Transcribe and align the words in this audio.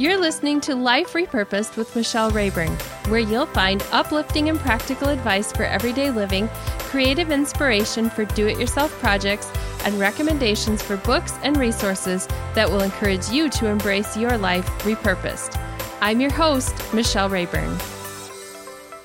You're 0.00 0.20
listening 0.20 0.60
to 0.60 0.76
Life 0.76 1.14
Repurposed 1.14 1.76
with 1.76 1.96
Michelle 1.96 2.30
Rayburn, 2.30 2.70
where 3.08 3.18
you'll 3.18 3.46
find 3.46 3.82
uplifting 3.90 4.48
and 4.48 4.56
practical 4.56 5.08
advice 5.08 5.50
for 5.50 5.64
everyday 5.64 6.12
living, 6.12 6.48
creative 6.78 7.32
inspiration 7.32 8.08
for 8.08 8.24
do 8.24 8.46
it 8.46 8.60
yourself 8.60 8.92
projects, 9.00 9.50
and 9.84 9.98
recommendations 9.98 10.82
for 10.82 10.98
books 10.98 11.32
and 11.42 11.56
resources 11.56 12.28
that 12.54 12.70
will 12.70 12.82
encourage 12.82 13.28
you 13.30 13.48
to 13.50 13.66
embrace 13.66 14.16
your 14.16 14.38
life 14.38 14.68
repurposed. 14.84 15.60
I'm 16.00 16.20
your 16.20 16.32
host, 16.32 16.76
Michelle 16.94 17.28
Rayburn. 17.28 17.76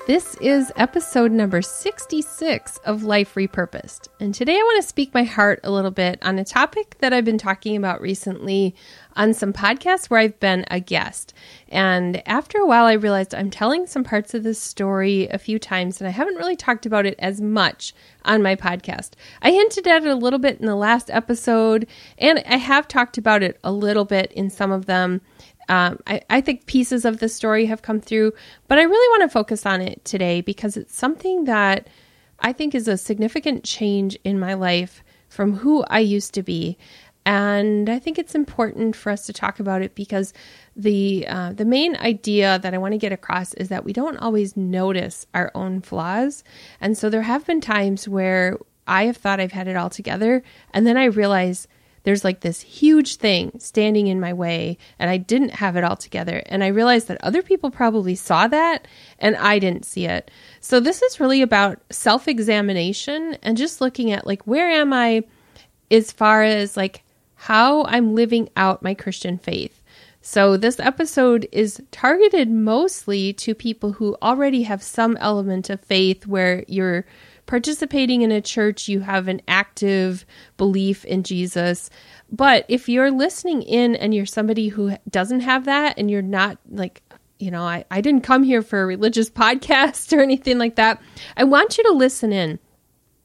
This 0.06 0.36
is 0.42 0.70
episode 0.76 1.32
number 1.32 1.62
66 1.62 2.76
of 2.84 3.04
Life 3.04 3.36
Repurposed. 3.36 4.08
And 4.20 4.34
today 4.34 4.52
I 4.52 4.62
want 4.62 4.82
to 4.82 4.86
speak 4.86 5.14
my 5.14 5.22
heart 5.22 5.60
a 5.64 5.70
little 5.70 5.90
bit 5.90 6.18
on 6.22 6.38
a 6.38 6.44
topic 6.44 6.96
that 6.98 7.14
I've 7.14 7.24
been 7.24 7.38
talking 7.38 7.74
about 7.74 8.02
recently 8.02 8.74
on 9.16 9.32
some 9.32 9.54
podcasts 9.54 10.10
where 10.10 10.20
I've 10.20 10.38
been 10.40 10.66
a 10.70 10.78
guest. 10.78 11.32
And 11.70 12.22
after 12.28 12.58
a 12.58 12.66
while, 12.66 12.84
I 12.84 12.92
realized 12.92 13.34
I'm 13.34 13.50
telling 13.50 13.86
some 13.86 14.04
parts 14.04 14.34
of 14.34 14.42
this 14.42 14.60
story 14.60 15.26
a 15.28 15.38
few 15.38 15.58
times, 15.58 16.02
and 16.02 16.08
I 16.08 16.10
haven't 16.10 16.36
really 16.36 16.56
talked 16.56 16.84
about 16.84 17.06
it 17.06 17.14
as 17.18 17.40
much 17.40 17.94
on 18.26 18.42
my 18.42 18.56
podcast. 18.56 19.12
I 19.40 19.52
hinted 19.52 19.86
at 19.86 20.04
it 20.04 20.08
a 20.08 20.14
little 20.14 20.38
bit 20.38 20.60
in 20.60 20.66
the 20.66 20.76
last 20.76 21.10
episode, 21.10 21.86
and 22.18 22.42
I 22.46 22.56
have 22.56 22.88
talked 22.88 23.16
about 23.16 23.42
it 23.42 23.58
a 23.64 23.72
little 23.72 24.04
bit 24.04 24.32
in 24.32 24.50
some 24.50 24.70
of 24.70 24.84
them. 24.84 25.22
Um, 25.68 25.98
I, 26.06 26.20
I 26.30 26.40
think 26.40 26.66
pieces 26.66 27.04
of 27.04 27.20
the 27.20 27.28
story 27.28 27.66
have 27.66 27.82
come 27.82 28.00
through, 28.00 28.32
but 28.68 28.78
I 28.78 28.82
really 28.82 29.18
want 29.18 29.30
to 29.30 29.32
focus 29.32 29.64
on 29.66 29.80
it 29.80 30.04
today 30.04 30.40
because 30.40 30.76
it's 30.76 30.96
something 30.96 31.44
that 31.44 31.88
I 32.40 32.52
think 32.52 32.74
is 32.74 32.88
a 32.88 32.96
significant 32.96 33.64
change 33.64 34.18
in 34.24 34.38
my 34.38 34.54
life 34.54 35.02
from 35.28 35.54
who 35.54 35.84
I 35.84 36.00
used 36.00 36.34
to 36.34 36.42
be. 36.42 36.76
And 37.26 37.88
I 37.88 37.98
think 37.98 38.18
it's 38.18 38.34
important 38.34 38.94
for 38.94 39.10
us 39.10 39.24
to 39.26 39.32
talk 39.32 39.58
about 39.58 39.80
it 39.80 39.94
because 39.94 40.34
the 40.76 41.26
uh, 41.26 41.52
the 41.54 41.64
main 41.64 41.96
idea 41.96 42.58
that 42.58 42.74
I 42.74 42.78
want 42.78 42.92
to 42.92 42.98
get 42.98 43.12
across 43.12 43.54
is 43.54 43.70
that 43.70 43.84
we 43.84 43.94
don't 43.94 44.18
always 44.18 44.56
notice 44.58 45.26
our 45.32 45.50
own 45.54 45.80
flaws, 45.80 46.44
and 46.82 46.98
so 46.98 47.08
there 47.08 47.22
have 47.22 47.46
been 47.46 47.62
times 47.62 48.06
where 48.06 48.58
I 48.86 49.06
have 49.06 49.16
thought 49.16 49.40
I've 49.40 49.52
had 49.52 49.68
it 49.68 49.76
all 49.76 49.88
together, 49.88 50.42
and 50.74 50.86
then 50.86 50.98
I 50.98 51.04
realize 51.04 51.66
there's 52.04 52.24
like 52.24 52.40
this 52.40 52.60
huge 52.60 53.16
thing 53.16 53.58
standing 53.58 54.06
in 54.06 54.20
my 54.20 54.32
way 54.32 54.78
and 54.98 55.10
I 55.10 55.16
didn't 55.16 55.50
have 55.50 55.76
it 55.76 55.84
all 55.84 55.96
together. 55.96 56.42
And 56.46 56.62
I 56.62 56.68
realized 56.68 57.08
that 57.08 57.22
other 57.22 57.42
people 57.42 57.70
probably 57.70 58.14
saw 58.14 58.46
that 58.48 58.86
and 59.18 59.36
I 59.36 59.58
didn't 59.58 59.84
see 59.84 60.06
it. 60.06 60.30
So 60.60 60.80
this 60.80 61.02
is 61.02 61.20
really 61.20 61.42
about 61.42 61.80
self 61.90 62.28
examination 62.28 63.36
and 63.42 63.56
just 63.56 63.80
looking 63.80 64.12
at 64.12 64.26
like, 64.26 64.42
where 64.46 64.70
am 64.70 64.92
I 64.92 65.24
as 65.90 66.12
far 66.12 66.42
as 66.42 66.76
like 66.76 67.02
how 67.34 67.84
I'm 67.84 68.14
living 68.14 68.48
out 68.56 68.82
my 68.82 68.94
Christian 68.94 69.36
faith. 69.36 69.82
So, 70.26 70.56
this 70.56 70.80
episode 70.80 71.46
is 71.52 71.82
targeted 71.90 72.50
mostly 72.50 73.34
to 73.34 73.54
people 73.54 73.92
who 73.92 74.16
already 74.22 74.62
have 74.62 74.82
some 74.82 75.18
element 75.18 75.68
of 75.68 75.82
faith 75.82 76.26
where 76.26 76.64
you're 76.66 77.04
participating 77.44 78.22
in 78.22 78.32
a 78.32 78.40
church, 78.40 78.88
you 78.88 79.00
have 79.00 79.28
an 79.28 79.42
active 79.46 80.24
belief 80.56 81.04
in 81.04 81.24
Jesus. 81.24 81.90
But 82.32 82.64
if 82.68 82.88
you're 82.88 83.10
listening 83.10 83.60
in 83.60 83.96
and 83.96 84.14
you're 84.14 84.24
somebody 84.24 84.68
who 84.68 84.96
doesn't 85.10 85.40
have 85.40 85.66
that 85.66 85.98
and 85.98 86.10
you're 86.10 86.22
not 86.22 86.56
like, 86.70 87.02
you 87.38 87.50
know, 87.50 87.62
I, 87.62 87.84
I 87.90 88.00
didn't 88.00 88.22
come 88.22 88.44
here 88.44 88.62
for 88.62 88.82
a 88.82 88.86
religious 88.86 89.28
podcast 89.44 90.16
or 90.16 90.22
anything 90.22 90.56
like 90.56 90.76
that, 90.76 91.02
I 91.36 91.44
want 91.44 91.76
you 91.76 91.84
to 91.84 91.92
listen 91.92 92.32
in 92.32 92.58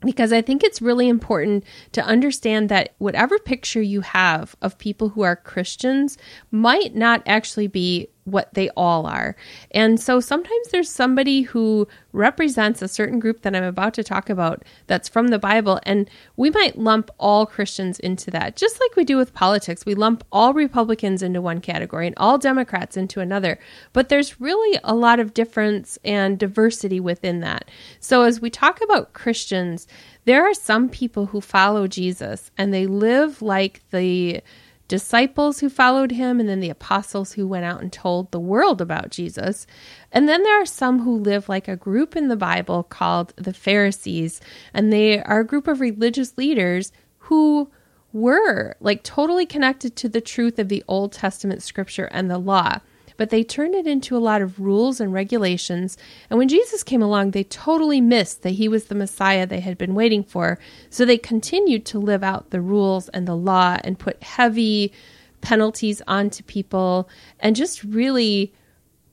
because 0.02 0.32
I 0.32 0.42
think 0.42 0.64
it's 0.64 0.82
really 0.82 1.10
important 1.10 1.64
to 1.92 2.04
understand 2.04 2.70
that 2.70 2.96
whatever 3.00 3.38
picture 3.38 3.82
you 3.82 4.02
have 4.02 4.56
of 4.62 4.78
people 4.78 5.10
who 5.10 5.22
are 5.24 5.36
Christians 5.36 6.18
might 6.52 6.96
not 6.96 7.22
actually 7.26 7.68
be 7.68 8.10
what 8.32 8.54
they 8.54 8.70
all 8.72 9.06
are. 9.06 9.36
And 9.72 10.00
so 10.00 10.20
sometimes 10.20 10.70
there's 10.70 10.90
somebody 10.90 11.42
who 11.42 11.88
represents 12.12 12.82
a 12.82 12.88
certain 12.88 13.20
group 13.20 13.42
that 13.42 13.56
I'm 13.56 13.64
about 13.64 13.94
to 13.96 14.04
talk 14.04 14.30
about 14.30 14.64
that's 14.88 15.08
from 15.08 15.28
the 15.28 15.40
Bible, 15.40 15.80
and 15.84 16.10
we 16.38 16.50
might 16.50 16.78
lump 16.78 17.12
all 17.20 17.46
Christians 17.46 18.00
into 18.00 18.32
that, 18.32 18.56
just 18.56 18.80
like 18.80 18.96
we 18.96 19.04
do 19.04 19.18
with 19.18 19.34
politics. 19.34 19.86
We 19.86 19.96
lump 19.96 20.24
all 20.32 20.54
Republicans 20.54 21.22
into 21.22 21.42
one 21.42 21.62
category 21.62 22.08
and 22.08 22.16
all 22.18 22.38
Democrats 22.38 22.98
into 22.98 23.20
another. 23.20 23.60
But 23.94 24.10
there's 24.10 24.42
really 24.42 24.80
a 24.84 24.96
lot 24.96 25.20
of 25.20 25.34
difference 25.34 25.98
and 26.04 26.40
diversity 26.40 27.00
within 27.00 27.40
that. 27.42 27.70
So 28.00 28.24
as 28.24 28.42
we 28.42 28.50
talk 28.50 28.82
about 28.82 29.14
Christians, 29.14 29.88
there 30.26 30.46
are 30.46 30.54
some 30.54 30.90
people 30.90 31.28
who 31.28 31.42
follow 31.42 31.88
Jesus 31.88 32.52
and 32.58 32.74
they 32.74 32.86
live 32.86 33.42
like 33.42 33.82
the 33.92 34.42
disciples 34.90 35.60
who 35.60 35.70
followed 35.70 36.12
him, 36.12 36.42
and 36.42 36.50
then 36.50 36.60
the 36.60 36.70
apostles 36.70 37.34
who 37.34 37.48
went 37.48 37.64
out 37.64 37.80
and 37.82 37.94
told 37.94 38.32
the 38.32 38.40
world 38.40 38.82
about 38.82 39.12
Jesus. 39.12 39.66
And 40.12 40.28
then 40.28 40.44
there 40.44 40.62
are 40.62 40.66
some 40.66 41.00
who 41.04 41.16
live 41.16 41.48
like 41.48 41.70
a 41.70 41.78
group 41.78 42.18
in 42.18 42.28
the 42.28 42.36
Bible 42.36 42.84
called 42.84 43.34
the 43.38 43.54
Pharisees, 43.54 44.42
and 44.74 44.92
they 44.92 45.22
are 45.24 45.40
a 45.40 45.48
group 45.48 45.68
of 45.68 45.80
religious 45.80 46.38
leaders 46.38 46.92
who 47.20 47.72
were 48.12 48.76
like 48.82 49.04
totally 49.04 49.46
connected 49.46 49.96
to 49.96 50.10
the 50.10 50.20
truth 50.20 50.60
of 50.60 50.68
the 50.68 50.84
Old 50.88 51.14
Testament 51.14 51.62
scripture 51.62 52.10
and 52.12 52.30
the 52.30 52.40
law 52.40 52.80
but 53.20 53.32
they 53.32 53.44
turned 53.44 53.76
it 53.76 53.86
into 53.86 54.16
a 54.16 54.18
lot 54.18 54.42
of 54.42 54.62
rules 54.62 55.02
and 55.02 55.12
regulations. 55.12 55.98
And 56.30 56.40
when 56.40 56.48
Jesus 56.48 56.84
came 56.84 57.02
along, 57.02 57.32
they 57.32 57.44
totally 57.44 58.00
missed 58.00 58.44
that 58.44 58.52
he 58.52 58.70
was 58.70 58.86
the 58.86 58.96
Messiah 58.96 59.46
they 59.46 59.60
had 59.60 59.78
been 59.78 59.94
waiting 59.94 60.24
for. 60.24 60.58
So 60.90 61.04
they 61.04 61.18
continued 61.18 61.86
to 61.88 62.00
live 62.00 62.24
out 62.24 62.52
the 62.52 62.62
rules 62.62 63.10
and 63.10 63.28
the 63.28 63.36
law 63.36 63.78
and 63.84 64.00
put 64.00 64.24
heavy 64.24 64.94
penalties 65.42 66.02
onto 66.08 66.44
people 66.44 67.10
and 67.42 67.58
just 67.58 67.84
really 67.84 68.54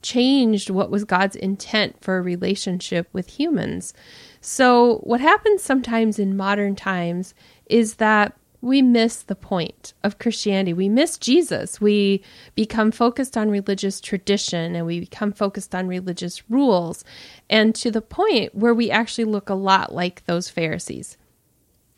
changed 0.02 0.70
what 0.70 0.88
was 0.88 1.02
God's 1.02 1.34
intent 1.34 2.00
for 2.00 2.16
a 2.16 2.22
relationship 2.22 3.08
with 3.12 3.28
humans. 3.28 3.92
So, 4.40 4.98
what 4.98 5.20
happens 5.20 5.64
sometimes 5.64 6.20
in 6.20 6.36
modern 6.36 6.76
times 6.76 7.34
is 7.68 7.94
that 7.94 8.36
we 8.66 8.82
miss 8.82 9.22
the 9.22 9.36
point 9.36 9.94
of 10.02 10.18
Christianity. 10.18 10.72
We 10.72 10.88
miss 10.88 11.16
Jesus. 11.16 11.80
We 11.80 12.22
become 12.54 12.90
focused 12.90 13.36
on 13.36 13.50
religious 13.50 14.00
tradition 14.00 14.74
and 14.74 14.84
we 14.84 15.00
become 15.00 15.32
focused 15.32 15.74
on 15.74 15.86
religious 15.86 16.50
rules, 16.50 17.04
and 17.48 17.74
to 17.76 17.90
the 17.90 18.02
point 18.02 18.54
where 18.54 18.74
we 18.74 18.90
actually 18.90 19.24
look 19.24 19.48
a 19.48 19.54
lot 19.54 19.94
like 19.94 20.24
those 20.24 20.50
Pharisees. 20.50 21.16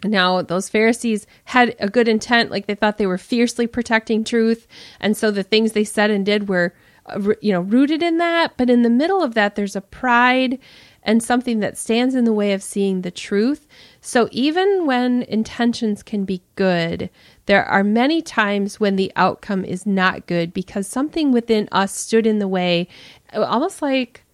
Now, 0.04 0.42
those 0.42 0.68
Pharisees 0.68 1.26
had 1.46 1.74
a 1.80 1.88
good 1.88 2.06
intent, 2.06 2.50
like 2.50 2.66
they 2.66 2.76
thought 2.76 2.98
they 2.98 3.06
were 3.06 3.18
fiercely 3.18 3.66
protecting 3.66 4.22
truth, 4.22 4.68
and 5.00 5.16
so 5.16 5.30
the 5.30 5.42
things 5.42 5.72
they 5.72 5.84
said 5.84 6.10
and 6.10 6.24
did 6.24 6.48
were, 6.48 6.74
uh, 7.06 7.32
you 7.40 7.52
know, 7.52 7.62
rooted 7.62 8.02
in 8.02 8.18
that. 8.18 8.56
But 8.56 8.70
in 8.70 8.82
the 8.82 8.90
middle 8.90 9.22
of 9.22 9.34
that, 9.34 9.56
there's 9.56 9.74
a 9.74 9.80
pride 9.80 10.58
and 11.02 11.22
something 11.22 11.60
that 11.60 11.78
stands 11.78 12.14
in 12.14 12.24
the 12.24 12.32
way 12.32 12.52
of 12.52 12.62
seeing 12.62 13.00
the 13.00 13.10
truth. 13.10 13.66
So 14.08 14.26
even 14.32 14.86
when 14.86 15.24
intentions 15.24 16.02
can 16.02 16.24
be 16.24 16.40
good, 16.56 17.10
there 17.44 17.66
are 17.66 17.84
many 17.84 18.22
times 18.22 18.80
when 18.80 18.96
the 18.96 19.12
outcome 19.16 19.66
is 19.66 19.84
not 19.84 20.26
good 20.26 20.54
because 20.54 20.86
something 20.86 21.30
within 21.30 21.68
us 21.72 21.94
stood 21.94 22.26
in 22.26 22.38
the 22.38 22.48
way, 22.48 22.88
almost 23.34 23.82
like 23.82 24.24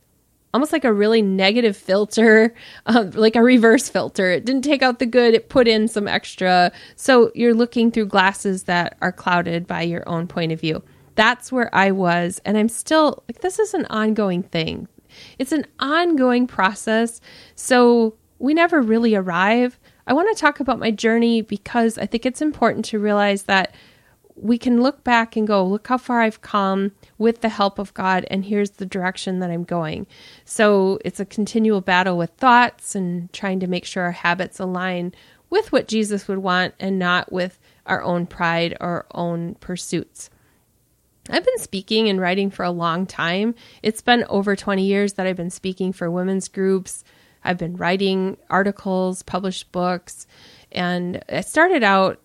almost 0.52 0.72
like 0.72 0.84
a 0.84 0.92
really 0.92 1.22
negative 1.22 1.76
filter, 1.76 2.54
uh, 2.86 3.06
like 3.14 3.34
a 3.34 3.42
reverse 3.42 3.88
filter. 3.88 4.30
It 4.30 4.44
didn't 4.44 4.62
take 4.62 4.80
out 4.80 5.00
the 5.00 5.06
good, 5.06 5.34
it 5.34 5.48
put 5.48 5.66
in 5.66 5.88
some 5.88 6.06
extra. 6.06 6.70
So 6.94 7.32
you're 7.34 7.52
looking 7.52 7.90
through 7.90 8.06
glasses 8.06 8.62
that 8.64 8.96
are 9.02 9.10
clouded 9.10 9.66
by 9.66 9.82
your 9.82 10.08
own 10.08 10.28
point 10.28 10.52
of 10.52 10.60
view. 10.60 10.84
That's 11.16 11.50
where 11.50 11.74
I 11.74 11.90
was. 11.90 12.40
And 12.44 12.56
I'm 12.56 12.68
still 12.68 13.24
like, 13.26 13.40
this 13.40 13.58
is 13.58 13.74
an 13.74 13.86
ongoing 13.86 14.44
thing. 14.44 14.86
It's 15.40 15.50
an 15.50 15.66
ongoing 15.80 16.46
process. 16.46 17.20
So 17.56 18.14
we 18.44 18.52
never 18.52 18.82
really 18.82 19.14
arrive. 19.14 19.80
I 20.06 20.12
want 20.12 20.28
to 20.28 20.40
talk 20.40 20.60
about 20.60 20.78
my 20.78 20.90
journey 20.90 21.40
because 21.40 21.96
I 21.96 22.04
think 22.04 22.26
it's 22.26 22.42
important 22.42 22.84
to 22.86 22.98
realize 22.98 23.44
that 23.44 23.74
we 24.36 24.58
can 24.58 24.82
look 24.82 25.02
back 25.02 25.34
and 25.34 25.46
go, 25.46 25.64
look 25.64 25.86
how 25.86 25.96
far 25.96 26.20
I've 26.20 26.42
come 26.42 26.92
with 27.16 27.40
the 27.40 27.48
help 27.48 27.78
of 27.78 27.94
God, 27.94 28.26
and 28.30 28.44
here's 28.44 28.72
the 28.72 28.84
direction 28.84 29.38
that 29.38 29.50
I'm 29.50 29.64
going. 29.64 30.06
So 30.44 30.98
it's 31.06 31.20
a 31.20 31.24
continual 31.24 31.80
battle 31.80 32.18
with 32.18 32.32
thoughts 32.32 32.94
and 32.94 33.32
trying 33.32 33.60
to 33.60 33.66
make 33.66 33.86
sure 33.86 34.02
our 34.02 34.12
habits 34.12 34.60
align 34.60 35.14
with 35.48 35.72
what 35.72 35.88
Jesus 35.88 36.28
would 36.28 36.38
want 36.38 36.74
and 36.78 36.98
not 36.98 37.32
with 37.32 37.58
our 37.86 38.02
own 38.02 38.26
pride 38.26 38.76
or 38.78 39.06
own 39.12 39.54
pursuits. 39.54 40.28
I've 41.30 41.44
been 41.44 41.58
speaking 41.58 42.10
and 42.10 42.20
writing 42.20 42.50
for 42.50 42.64
a 42.64 42.70
long 42.70 43.06
time. 43.06 43.54
It's 43.82 44.02
been 44.02 44.26
over 44.28 44.54
20 44.54 44.84
years 44.84 45.14
that 45.14 45.26
I've 45.26 45.36
been 45.36 45.48
speaking 45.48 45.94
for 45.94 46.10
women's 46.10 46.48
groups. 46.48 47.04
I've 47.44 47.58
been 47.58 47.76
writing 47.76 48.36
articles, 48.50 49.22
published 49.22 49.70
books, 49.72 50.26
and 50.72 51.22
I 51.28 51.42
started 51.42 51.84
out 51.84 52.20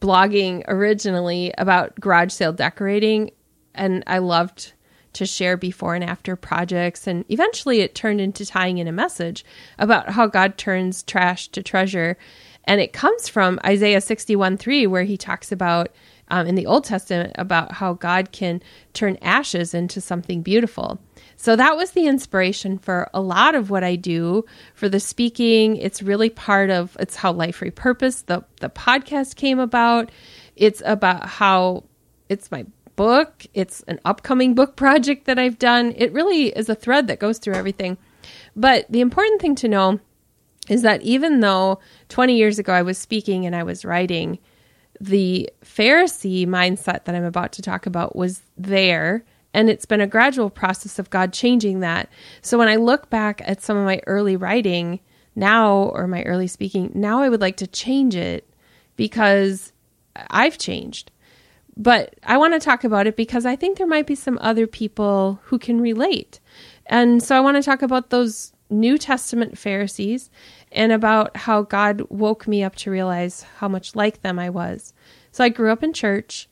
blogging 0.00 0.64
originally 0.66 1.52
about 1.58 1.98
garage 2.00 2.32
sale 2.32 2.52
decorating, 2.52 3.30
and 3.74 4.02
I 4.06 4.18
loved 4.18 4.72
to 5.14 5.26
share 5.26 5.56
before 5.56 5.94
and 5.94 6.04
after 6.04 6.36
projects. 6.36 7.06
And 7.06 7.24
eventually 7.28 7.80
it 7.80 7.94
turned 7.94 8.20
into 8.20 8.44
tying 8.44 8.78
in 8.78 8.88
a 8.88 8.92
message 8.92 9.44
about 9.78 10.10
how 10.10 10.26
God 10.26 10.58
turns 10.58 11.02
trash 11.02 11.48
to 11.48 11.62
treasure. 11.62 12.16
And 12.64 12.80
it 12.80 12.92
comes 12.92 13.28
from 13.28 13.60
Isaiah 13.64 14.00
61 14.00 14.56
3, 14.58 14.86
where 14.86 15.04
he 15.04 15.16
talks 15.16 15.52
about 15.52 15.90
um, 16.28 16.46
in 16.46 16.54
the 16.54 16.66
Old 16.66 16.84
Testament 16.84 17.32
about 17.36 17.72
how 17.72 17.94
God 17.94 18.32
can 18.32 18.62
turn 18.92 19.18
ashes 19.22 19.74
into 19.74 20.00
something 20.00 20.42
beautiful. 20.42 21.00
So 21.36 21.56
that 21.56 21.76
was 21.76 21.90
the 21.90 22.06
inspiration 22.06 22.78
for 22.78 23.10
a 23.12 23.20
lot 23.20 23.54
of 23.54 23.70
what 23.70 23.84
I 23.84 23.96
do 23.96 24.44
for 24.74 24.88
the 24.88 25.00
speaking. 25.00 25.76
It's 25.76 26.02
really 26.02 26.30
part 26.30 26.70
of 26.70 26.96
it's 27.00 27.16
how 27.16 27.32
Life 27.32 27.60
Repurposed 27.60 28.26
the 28.26 28.44
the 28.60 28.70
podcast 28.70 29.36
came 29.36 29.58
about. 29.58 30.10
It's 30.56 30.82
about 30.84 31.28
how 31.28 31.84
it's 32.28 32.50
my 32.50 32.64
book. 32.96 33.44
It's 33.54 33.82
an 33.82 34.00
upcoming 34.04 34.54
book 34.54 34.76
project 34.76 35.26
that 35.26 35.38
I've 35.38 35.58
done. 35.58 35.92
It 35.96 36.12
really 36.12 36.46
is 36.48 36.68
a 36.68 36.74
thread 36.74 37.08
that 37.08 37.18
goes 37.18 37.38
through 37.38 37.54
everything. 37.54 37.98
But 38.56 38.86
the 38.90 39.00
important 39.00 39.40
thing 39.40 39.54
to 39.56 39.68
know 39.68 40.00
is 40.68 40.82
that 40.82 41.02
even 41.02 41.40
though 41.40 41.80
20 42.08 42.36
years 42.36 42.58
ago 42.58 42.72
I 42.72 42.82
was 42.82 42.96
speaking 42.96 43.44
and 43.44 43.54
I 43.54 43.62
was 43.62 43.84
writing, 43.84 44.38
the 45.00 45.50
Pharisee 45.64 46.46
mindset 46.46 47.04
that 47.04 47.14
I'm 47.14 47.24
about 47.24 47.52
to 47.52 47.62
talk 47.62 47.86
about 47.86 48.16
was 48.16 48.42
there. 48.56 49.24
And 49.52 49.70
it's 49.70 49.86
been 49.86 50.00
a 50.00 50.06
gradual 50.06 50.50
process 50.50 50.98
of 50.98 51.10
God 51.10 51.32
changing 51.32 51.80
that. 51.80 52.08
So 52.42 52.58
when 52.58 52.68
I 52.68 52.76
look 52.76 53.10
back 53.10 53.40
at 53.44 53.62
some 53.62 53.76
of 53.76 53.84
my 53.84 54.00
early 54.06 54.36
writing 54.36 55.00
now 55.36 55.74
or 55.74 56.06
my 56.06 56.22
early 56.24 56.46
speaking, 56.46 56.90
now 56.94 57.22
I 57.22 57.28
would 57.28 57.40
like 57.40 57.56
to 57.58 57.66
change 57.66 58.16
it 58.16 58.48
because 58.96 59.72
I've 60.30 60.58
changed. 60.58 61.10
But 61.76 62.14
I 62.22 62.36
want 62.36 62.54
to 62.54 62.60
talk 62.60 62.84
about 62.84 63.06
it 63.06 63.16
because 63.16 63.44
I 63.46 63.56
think 63.56 63.78
there 63.78 63.86
might 63.86 64.06
be 64.06 64.14
some 64.14 64.38
other 64.40 64.66
people 64.66 65.40
who 65.44 65.58
can 65.58 65.80
relate. 65.80 66.40
And 66.86 67.22
so 67.22 67.36
I 67.36 67.40
want 67.40 67.56
to 67.56 67.62
talk 67.62 67.82
about 67.82 68.10
those 68.10 68.53
New 68.70 68.98
Testament 68.98 69.58
Pharisees 69.58 70.30
and 70.72 70.92
about 70.92 71.36
how 71.36 71.62
God 71.62 72.02
woke 72.08 72.48
me 72.48 72.62
up 72.62 72.74
to 72.76 72.90
realize 72.90 73.44
how 73.58 73.68
much 73.68 73.94
like 73.94 74.22
them 74.22 74.38
I 74.38 74.50
was. 74.50 74.92
So 75.30 75.44
I 75.44 75.48
grew 75.48 75.70
up 75.70 75.82
in 75.82 75.92
church, 75.92 76.48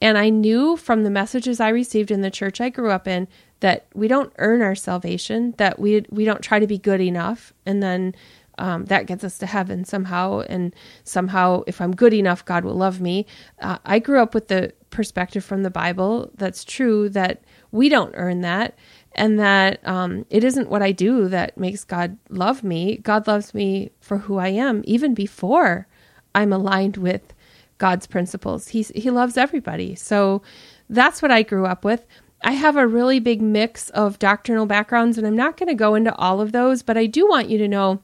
and 0.00 0.18
I 0.18 0.28
knew 0.28 0.76
from 0.76 1.04
the 1.04 1.10
messages 1.10 1.58
I 1.58 1.68
received 1.70 2.10
in 2.10 2.20
the 2.20 2.30
church 2.30 2.60
I 2.60 2.68
grew 2.68 2.90
up 2.90 3.08
in 3.08 3.28
that 3.60 3.86
we 3.94 4.08
don't 4.08 4.32
earn 4.38 4.60
our 4.60 4.74
salvation, 4.74 5.54
that 5.56 5.78
we 5.78 6.04
we 6.10 6.24
don't 6.24 6.42
try 6.42 6.58
to 6.58 6.66
be 6.66 6.78
good 6.78 7.00
enough, 7.00 7.54
and 7.64 7.82
then 7.82 8.14
um, 8.58 8.86
that 8.86 9.06
gets 9.06 9.24
us 9.24 9.38
to 9.38 9.46
heaven 9.46 9.84
somehow. 9.84 10.40
And 10.40 10.74
somehow, 11.04 11.62
if 11.66 11.80
I'm 11.80 11.94
good 11.94 12.14
enough, 12.14 12.44
God 12.44 12.64
will 12.64 12.74
love 12.74 13.00
me. 13.00 13.26
Uh, 13.60 13.78
I 13.84 13.98
grew 13.98 14.20
up 14.20 14.34
with 14.34 14.48
the 14.48 14.72
perspective 14.90 15.44
from 15.44 15.62
the 15.62 15.70
Bible 15.70 16.30
that's 16.36 16.64
true 16.64 17.08
that 17.10 17.42
we 17.70 17.88
don't 17.88 18.14
earn 18.16 18.40
that 18.42 18.78
and 19.16 19.40
that 19.40 19.86
um, 19.86 20.26
it 20.30 20.44
isn't 20.44 20.68
what 20.68 20.82
I 20.82 20.92
do 20.92 21.28
that 21.28 21.58
makes 21.58 21.84
God 21.84 22.16
love 22.28 22.62
me. 22.62 22.98
God 22.98 23.26
loves 23.26 23.54
me 23.54 23.90
for 24.00 24.18
who 24.18 24.36
I 24.36 24.48
am, 24.48 24.82
even 24.84 25.14
before 25.14 25.88
I'm 26.34 26.52
aligned 26.52 26.98
with 26.98 27.32
God's 27.78 28.06
principles. 28.06 28.68
He's, 28.68 28.88
he 28.88 29.10
loves 29.10 29.36
everybody. 29.36 29.94
So 29.94 30.42
that's 30.88 31.22
what 31.22 31.30
I 31.30 31.42
grew 31.42 31.66
up 31.66 31.84
with. 31.84 32.06
I 32.42 32.52
have 32.52 32.76
a 32.76 32.86
really 32.86 33.18
big 33.18 33.40
mix 33.40 33.88
of 33.90 34.18
doctrinal 34.18 34.66
backgrounds, 34.66 35.16
and 35.16 35.26
I'm 35.26 35.34
not 35.34 35.56
going 35.56 35.68
to 35.68 35.74
go 35.74 35.94
into 35.94 36.14
all 36.16 36.40
of 36.40 36.52
those, 36.52 36.82
but 36.82 36.98
I 36.98 37.06
do 37.06 37.26
want 37.26 37.48
you 37.48 37.56
to 37.58 37.68
know 37.68 38.02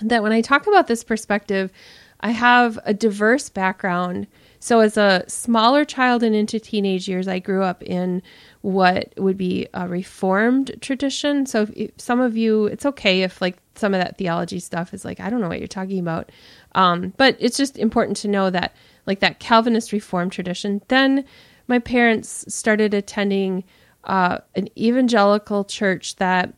that 0.00 0.22
when 0.22 0.32
I 0.32 0.42
talk 0.42 0.66
about 0.66 0.86
this 0.86 1.02
perspective, 1.02 1.72
I 2.20 2.30
have 2.30 2.78
a 2.84 2.92
diverse 2.92 3.48
background. 3.48 4.26
So, 4.64 4.80
as 4.80 4.96
a 4.96 5.24
smaller 5.28 5.84
child 5.84 6.22
and 6.22 6.34
into 6.34 6.58
teenage 6.58 7.06
years, 7.06 7.28
I 7.28 7.38
grew 7.38 7.62
up 7.62 7.82
in 7.82 8.22
what 8.62 9.12
would 9.18 9.36
be 9.36 9.68
a 9.74 9.86
reformed 9.86 10.74
tradition. 10.80 11.44
So 11.44 11.68
if, 11.74 11.90
some 11.98 12.18
of 12.18 12.34
you, 12.34 12.64
it's 12.64 12.86
okay 12.86 13.20
if 13.20 13.42
like 13.42 13.58
some 13.74 13.92
of 13.92 14.00
that 14.00 14.16
theology 14.16 14.58
stuff 14.58 14.94
is 14.94 15.04
like, 15.04 15.20
I 15.20 15.28
don't 15.28 15.42
know 15.42 15.48
what 15.48 15.58
you're 15.58 15.68
talking 15.68 15.98
about. 15.98 16.32
Um, 16.74 17.12
but 17.18 17.36
it's 17.40 17.58
just 17.58 17.76
important 17.76 18.16
to 18.16 18.28
know 18.28 18.48
that 18.48 18.74
like 19.04 19.20
that 19.20 19.38
Calvinist 19.38 19.92
reformed 19.92 20.32
tradition. 20.32 20.80
Then 20.88 21.26
my 21.68 21.78
parents 21.78 22.46
started 22.48 22.94
attending 22.94 23.64
uh, 24.04 24.38
an 24.54 24.70
evangelical 24.78 25.66
church 25.66 26.16
that 26.16 26.54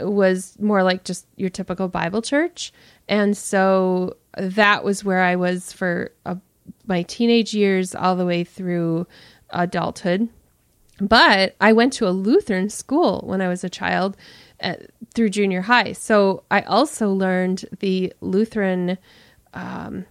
was 0.00 0.58
more 0.58 0.82
like 0.82 1.04
just 1.04 1.26
your 1.36 1.50
typical 1.50 1.88
Bible 1.88 2.22
church. 2.22 2.72
And 3.10 3.36
so 3.36 4.16
that 4.38 4.84
was 4.84 5.04
where 5.04 5.20
I 5.20 5.36
was 5.36 5.70
for 5.70 6.12
uh, 6.24 6.36
my 6.86 7.02
teenage 7.02 7.54
years 7.54 7.94
all 7.94 8.16
the 8.16 8.26
way 8.26 8.44
through 8.44 9.06
adulthood. 9.50 10.28
But 11.00 11.56
I 11.60 11.72
went 11.72 11.92
to 11.94 12.08
a 12.08 12.10
Lutheran 12.10 12.68
school 12.70 13.22
when 13.26 13.40
I 13.40 13.48
was 13.48 13.64
a 13.64 13.70
child 13.70 14.16
at, 14.60 14.80
uh, 14.80 14.84
through 15.14 15.30
junior 15.30 15.62
high. 15.62 15.92
So 15.92 16.44
I 16.50 16.60
also 16.62 17.10
learned 17.10 17.64
the 17.80 18.12
Lutheran, 18.20 18.98
um, 19.52 20.06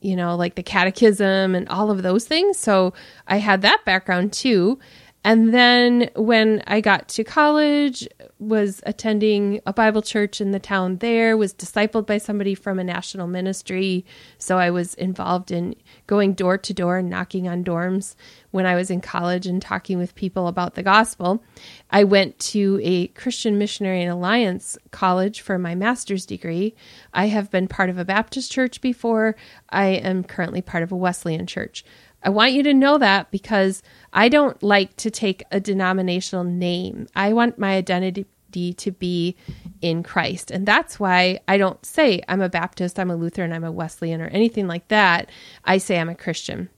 you 0.00 0.16
know, 0.16 0.36
like 0.36 0.54
the 0.54 0.62
catechism 0.62 1.54
and 1.54 1.68
all 1.68 1.90
of 1.90 2.02
those 2.02 2.24
things. 2.24 2.58
So 2.58 2.94
I 3.26 3.38
had 3.38 3.62
that 3.62 3.84
background 3.84 4.32
too. 4.32 4.78
And 5.24 5.54
then 5.54 6.10
when 6.16 6.64
I 6.66 6.80
got 6.80 7.08
to 7.10 7.24
college, 7.24 8.08
was 8.42 8.82
attending 8.84 9.60
a 9.64 9.72
Bible 9.72 10.02
church 10.02 10.40
in 10.40 10.50
the 10.50 10.58
town 10.58 10.96
there, 10.96 11.36
was 11.36 11.54
discipled 11.54 12.06
by 12.06 12.18
somebody 12.18 12.54
from 12.54 12.78
a 12.78 12.84
national 12.84 13.28
ministry. 13.28 14.04
So 14.36 14.58
I 14.58 14.70
was 14.70 14.94
involved 14.94 15.52
in 15.52 15.76
going 16.08 16.34
door 16.34 16.58
to 16.58 16.74
door 16.74 16.98
and 16.98 17.08
knocking 17.08 17.46
on 17.46 17.62
dorms 17.62 18.16
when 18.50 18.66
I 18.66 18.74
was 18.74 18.90
in 18.90 19.00
college 19.00 19.46
and 19.46 19.62
talking 19.62 19.96
with 19.96 20.16
people 20.16 20.48
about 20.48 20.74
the 20.74 20.82
gospel. 20.82 21.42
I 21.90 22.02
went 22.02 22.38
to 22.40 22.80
a 22.82 23.06
Christian 23.08 23.58
Missionary 23.58 24.02
and 24.02 24.10
Alliance 24.10 24.76
college 24.90 25.40
for 25.40 25.56
my 25.56 25.76
master's 25.76 26.26
degree. 26.26 26.74
I 27.14 27.28
have 27.28 27.50
been 27.50 27.68
part 27.68 27.90
of 27.90 27.98
a 27.98 28.04
Baptist 28.04 28.50
church 28.50 28.80
before. 28.80 29.36
I 29.70 29.86
am 29.86 30.24
currently 30.24 30.62
part 30.62 30.82
of 30.82 30.90
a 30.90 30.96
Wesleyan 30.96 31.46
church. 31.46 31.84
I 32.24 32.30
want 32.30 32.52
you 32.52 32.62
to 32.64 32.74
know 32.74 32.98
that 32.98 33.30
because 33.30 33.82
I 34.12 34.28
don't 34.28 34.62
like 34.62 34.96
to 34.98 35.10
take 35.10 35.42
a 35.50 35.60
denominational 35.60 36.44
name. 36.44 37.08
I 37.16 37.32
want 37.32 37.58
my 37.58 37.74
identity 37.74 38.26
to 38.52 38.92
be 38.92 39.36
in 39.80 40.02
Christ. 40.02 40.50
And 40.50 40.66
that's 40.66 41.00
why 41.00 41.40
I 41.48 41.56
don't 41.56 41.84
say 41.84 42.20
I'm 42.28 42.42
a 42.42 42.48
Baptist, 42.48 42.98
I'm 42.98 43.10
a 43.10 43.16
Lutheran, 43.16 43.52
I'm 43.52 43.64
a 43.64 43.72
Wesleyan, 43.72 44.20
or 44.20 44.28
anything 44.28 44.68
like 44.68 44.88
that. 44.88 45.30
I 45.64 45.78
say 45.78 45.98
I'm 45.98 46.10
a 46.10 46.14
Christian. 46.14 46.68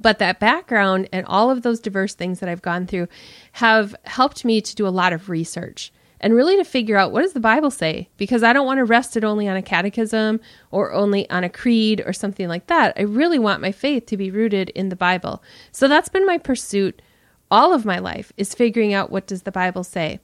But 0.00 0.18
that 0.18 0.40
background 0.40 1.08
and 1.12 1.24
all 1.26 1.50
of 1.50 1.62
those 1.62 1.80
diverse 1.80 2.14
things 2.14 2.40
that 2.40 2.48
I've 2.48 2.60
gone 2.60 2.86
through 2.86 3.08
have 3.52 3.94
helped 4.04 4.44
me 4.44 4.60
to 4.60 4.74
do 4.74 4.86
a 4.86 4.88
lot 4.88 5.12
of 5.12 5.30
research 5.30 5.92
and 6.20 6.34
really 6.34 6.56
to 6.56 6.64
figure 6.64 6.96
out 6.96 7.12
what 7.12 7.22
does 7.22 7.32
the 7.32 7.40
Bible 7.40 7.70
say? 7.70 8.08
Because 8.16 8.42
I 8.42 8.52
don't 8.52 8.66
want 8.66 8.78
to 8.78 8.84
rest 8.84 9.16
it 9.16 9.24
only 9.24 9.48
on 9.48 9.56
a 9.56 9.62
catechism 9.62 10.40
or 10.70 10.92
only 10.92 11.28
on 11.30 11.44
a 11.44 11.48
creed 11.48 12.02
or 12.06 12.12
something 12.12 12.48
like 12.48 12.66
that. 12.68 12.94
I 12.96 13.02
really 13.02 13.38
want 13.38 13.62
my 13.62 13.72
faith 13.72 14.06
to 14.06 14.16
be 14.16 14.30
rooted 14.30 14.70
in 14.70 14.88
the 14.88 14.96
Bible. 14.96 15.42
So 15.72 15.88
that's 15.88 16.08
been 16.08 16.26
my 16.26 16.38
pursuit 16.38 17.02
all 17.50 17.72
of 17.72 17.84
my 17.84 17.98
life 17.98 18.32
is 18.36 18.54
figuring 18.54 18.92
out 18.92 19.10
what 19.10 19.26
does 19.26 19.42
the 19.42 19.52
Bible 19.52 19.84
say. 19.84 20.20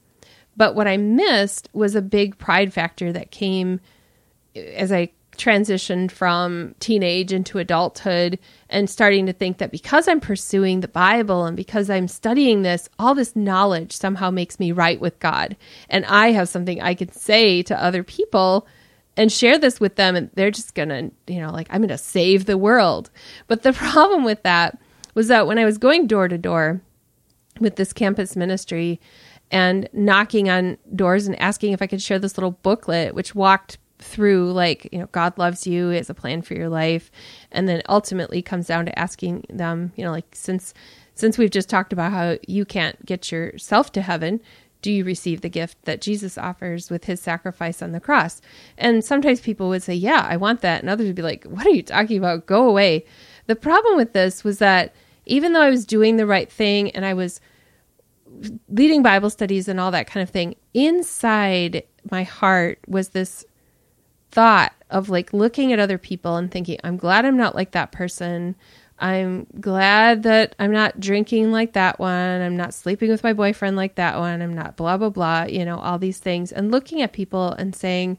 But 0.56 0.74
what 0.74 0.88
I 0.88 0.96
missed 0.96 1.68
was 1.72 1.94
a 1.94 2.02
big 2.02 2.36
pride 2.38 2.72
factor 2.72 3.12
that 3.12 3.30
came 3.30 3.80
as 4.54 4.92
I 4.92 5.10
transitioned 5.36 6.10
from 6.10 6.74
teenage 6.78 7.32
into 7.32 7.58
adulthood 7.58 8.38
and 8.68 8.88
starting 8.88 9.26
to 9.26 9.32
think 9.32 9.58
that 9.58 9.70
because 9.70 10.06
I'm 10.06 10.20
pursuing 10.20 10.80
the 10.80 10.88
Bible 10.88 11.44
and 11.44 11.56
because 11.56 11.90
I'm 11.90 12.08
studying 12.08 12.62
this, 12.62 12.88
all 12.98 13.14
this 13.14 13.34
knowledge 13.34 13.92
somehow 13.92 14.30
makes 14.30 14.60
me 14.60 14.72
right 14.72 15.00
with 15.00 15.18
God. 15.20 15.56
And 15.88 16.04
I 16.06 16.32
have 16.32 16.48
something 16.48 16.80
I 16.80 16.94
could 16.94 17.14
say 17.14 17.62
to 17.64 17.82
other 17.82 18.02
people 18.02 18.66
and 19.16 19.30
share 19.30 19.58
this 19.58 19.78
with 19.78 19.96
them, 19.96 20.16
and 20.16 20.30
they're 20.34 20.50
just 20.50 20.74
gonna, 20.74 21.10
you 21.26 21.40
know, 21.40 21.50
like, 21.50 21.66
I'm 21.70 21.82
gonna 21.82 21.98
save 21.98 22.46
the 22.46 22.56
world. 22.56 23.10
But 23.46 23.62
the 23.62 23.72
problem 23.74 24.24
with 24.24 24.42
that 24.42 24.78
was 25.14 25.28
that 25.28 25.46
when 25.46 25.58
I 25.58 25.64
was 25.64 25.76
going 25.76 26.06
door 26.06 26.28
to 26.28 26.38
door 26.38 26.80
with 27.60 27.76
this 27.76 27.92
campus 27.92 28.36
ministry, 28.36 29.00
and 29.52 29.86
knocking 29.92 30.48
on 30.48 30.78
doors 30.96 31.26
and 31.26 31.38
asking 31.38 31.72
if 31.72 31.82
I 31.82 31.86
could 31.86 32.00
share 32.00 32.18
this 32.18 32.38
little 32.38 32.52
booklet, 32.62 33.14
which 33.14 33.34
walked 33.34 33.76
through 34.02 34.52
like 34.52 34.88
you 34.92 34.98
know 34.98 35.08
god 35.12 35.36
loves 35.38 35.66
you 35.66 35.90
as 35.92 36.10
a 36.10 36.14
plan 36.14 36.42
for 36.42 36.54
your 36.54 36.68
life. 36.68 37.10
And 37.50 37.68
then 37.68 37.82
ultimately 37.88 38.42
comes 38.42 38.66
down 38.66 38.86
to 38.86 38.98
asking 38.98 39.46
them 39.48 39.92
you 39.96 40.04
know 40.04 40.10
like 40.10 40.26
since 40.32 40.74
since 41.14 41.38
we've 41.38 41.50
just 41.50 41.68
talked 41.68 41.92
about 41.92 42.12
how 42.12 42.38
you 42.46 42.64
can't 42.64 43.04
get 43.04 43.30
yourself 43.30 43.92
to 43.92 44.02
heaven 44.02 44.40
do 44.80 44.90
you 44.90 45.04
receive 45.04 45.42
the 45.42 45.48
gift 45.48 45.80
that 45.84 46.00
jesus 46.00 46.36
offers 46.36 46.90
with 46.90 47.04
his 47.04 47.20
sacrifice 47.20 47.82
on 47.82 47.92
the 47.92 48.00
cross? 48.00 48.40
And 48.76 49.04
sometimes 49.04 49.40
people 49.40 49.68
would 49.68 49.82
say 49.82 49.94
yeah 49.94 50.26
i 50.28 50.36
want 50.36 50.60
that. 50.62 50.80
And 50.80 50.90
others 50.90 51.06
would 51.06 51.16
be 51.16 51.22
like 51.22 51.44
what 51.44 51.66
are 51.66 51.70
you 51.70 51.82
talking 51.82 52.18
about? 52.18 52.46
Go 52.46 52.68
away. 52.68 53.04
The 53.46 53.56
problem 53.56 53.96
with 53.96 54.12
this 54.12 54.44
was 54.44 54.58
that 54.58 54.94
even 55.26 55.52
though 55.52 55.62
i 55.62 55.70
was 55.70 55.84
doing 55.84 56.16
the 56.16 56.26
right 56.26 56.50
thing 56.50 56.90
and 56.90 57.04
i 57.04 57.14
was 57.14 57.40
leading 58.68 59.02
bible 59.02 59.30
studies 59.30 59.68
and 59.68 59.78
all 59.78 59.90
that 59.90 60.06
kind 60.06 60.22
of 60.22 60.30
thing 60.30 60.54
inside 60.74 61.82
my 62.10 62.22
heart 62.22 62.78
was 62.86 63.10
this 63.10 63.44
thought 64.32 64.72
of 64.90 65.08
like 65.08 65.32
looking 65.32 65.72
at 65.72 65.78
other 65.78 65.98
people 65.98 66.36
and 66.36 66.50
thinking, 66.50 66.78
I'm 66.82 66.96
glad 66.96 67.24
I'm 67.24 67.36
not 67.36 67.54
like 67.54 67.70
that 67.72 67.92
person. 67.92 68.56
I'm 68.98 69.46
glad 69.60 70.22
that 70.24 70.54
I'm 70.58 70.72
not 70.72 71.00
drinking 71.00 71.52
like 71.52 71.74
that 71.74 71.98
one. 71.98 72.40
I'm 72.40 72.56
not 72.56 72.74
sleeping 72.74 73.10
with 73.10 73.22
my 73.22 73.32
boyfriend 73.32 73.76
like 73.76 73.96
that 73.96 74.18
one. 74.18 74.42
I'm 74.42 74.54
not 74.54 74.76
blah, 74.76 74.96
blah, 74.96 75.10
blah, 75.10 75.44
you 75.44 75.64
know, 75.64 75.78
all 75.78 75.98
these 75.98 76.18
things. 76.18 76.52
And 76.52 76.70
looking 76.70 77.02
at 77.02 77.12
people 77.12 77.52
and 77.52 77.74
saying, 77.74 78.18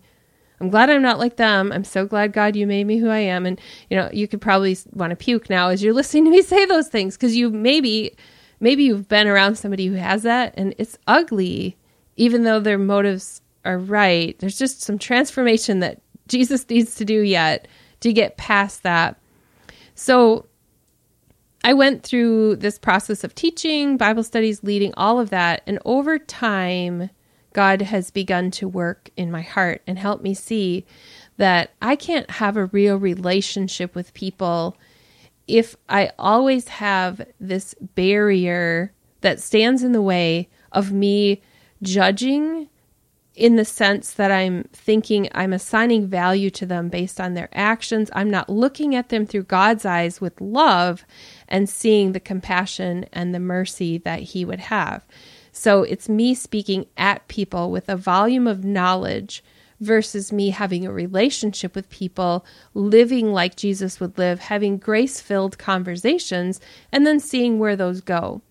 I'm 0.59 0.69
glad 0.69 0.89
I'm 0.89 1.01
not 1.01 1.19
like 1.19 1.37
them. 1.37 1.71
I'm 1.71 1.83
so 1.83 2.05
glad, 2.05 2.31
God, 2.31 2.55
you 2.55 2.67
made 2.67 2.85
me 2.85 2.97
who 2.97 3.09
I 3.09 3.19
am. 3.19 3.45
And, 3.45 3.59
you 3.89 3.97
know, 3.97 4.09
you 4.13 4.27
could 4.27 4.41
probably 4.41 4.77
want 4.91 5.09
to 5.09 5.15
puke 5.15 5.49
now 5.49 5.69
as 5.69 5.83
you're 5.83 5.93
listening 5.93 6.25
to 6.25 6.31
me 6.31 6.41
say 6.41 6.65
those 6.65 6.89
things 6.89 7.15
because 7.15 7.35
you 7.35 7.49
maybe, 7.49 8.15
maybe 8.59 8.83
you've 8.83 9.07
been 9.07 9.27
around 9.27 9.55
somebody 9.55 9.87
who 9.87 9.95
has 9.95 10.23
that 10.23 10.53
and 10.57 10.75
it's 10.77 10.97
ugly, 11.07 11.77
even 12.17 12.43
though 12.43 12.59
their 12.59 12.77
motives 12.77 13.41
are 13.65 13.77
right. 13.77 14.37
There's 14.39 14.57
just 14.57 14.81
some 14.81 14.99
transformation 14.99 15.79
that 15.79 16.01
Jesus 16.27 16.69
needs 16.69 16.95
to 16.95 17.05
do 17.05 17.21
yet 17.21 17.67
to 17.99 18.13
get 18.13 18.37
past 18.37 18.83
that. 18.83 19.17
So 19.95 20.47
I 21.63 21.73
went 21.73 22.03
through 22.03 22.57
this 22.57 22.77
process 22.77 23.23
of 23.23 23.35
teaching, 23.35 23.97
Bible 23.97 24.23
studies, 24.23 24.63
leading, 24.63 24.93
all 24.95 25.19
of 25.19 25.29
that. 25.29 25.61
And 25.65 25.79
over 25.85 26.19
time, 26.19 27.09
God 27.53 27.81
has 27.83 28.11
begun 28.11 28.51
to 28.51 28.67
work 28.67 29.09
in 29.15 29.31
my 29.31 29.41
heart 29.41 29.81
and 29.87 29.97
help 29.97 30.21
me 30.21 30.33
see 30.33 30.85
that 31.37 31.71
I 31.81 31.95
can't 31.95 32.29
have 32.29 32.57
a 32.57 32.65
real 32.65 32.97
relationship 32.97 33.95
with 33.95 34.13
people 34.13 34.77
if 35.47 35.75
I 35.89 36.11
always 36.17 36.67
have 36.67 37.25
this 37.39 37.75
barrier 37.79 38.93
that 39.21 39.39
stands 39.39 39.83
in 39.83 39.91
the 39.91 40.01
way 40.01 40.49
of 40.71 40.91
me 40.91 41.41
judging 41.81 42.69
in 43.35 43.55
the 43.55 43.65
sense 43.65 44.13
that 44.13 44.31
I'm 44.31 44.63
thinking 44.73 45.27
I'm 45.33 45.53
assigning 45.53 46.07
value 46.07 46.49
to 46.51 46.65
them 46.65 46.89
based 46.89 47.19
on 47.19 47.33
their 47.33 47.49
actions. 47.53 48.11
I'm 48.13 48.29
not 48.29 48.49
looking 48.49 48.95
at 48.95 49.09
them 49.09 49.25
through 49.25 49.43
God's 49.43 49.85
eyes 49.85 50.21
with 50.21 50.39
love 50.39 51.03
and 51.47 51.67
seeing 51.67 52.11
the 52.11 52.19
compassion 52.19 53.05
and 53.11 53.33
the 53.33 53.39
mercy 53.39 53.97
that 53.99 54.21
He 54.21 54.45
would 54.45 54.59
have. 54.59 55.05
So 55.51 55.83
it's 55.83 56.09
me 56.09 56.35
speaking 56.35 56.85
at 56.97 57.27
people 57.27 57.71
with 57.71 57.89
a 57.89 57.95
volume 57.95 58.47
of 58.47 58.63
knowledge 58.63 59.43
versus 59.79 60.31
me 60.31 60.49
having 60.49 60.85
a 60.85 60.93
relationship 60.93 61.75
with 61.75 61.89
people, 61.89 62.45
living 62.73 63.33
like 63.33 63.55
Jesus 63.55 63.99
would 63.99 64.17
live, 64.17 64.39
having 64.39 64.77
grace 64.77 65.19
filled 65.19 65.57
conversations, 65.57 66.59
and 66.91 67.05
then 67.05 67.19
seeing 67.19 67.59
where 67.59 67.75
those 67.75 68.01
go. 68.01 68.41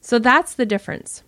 So 0.00 0.18
that's 0.18 0.54
the 0.54 0.66
difference. 0.66 1.22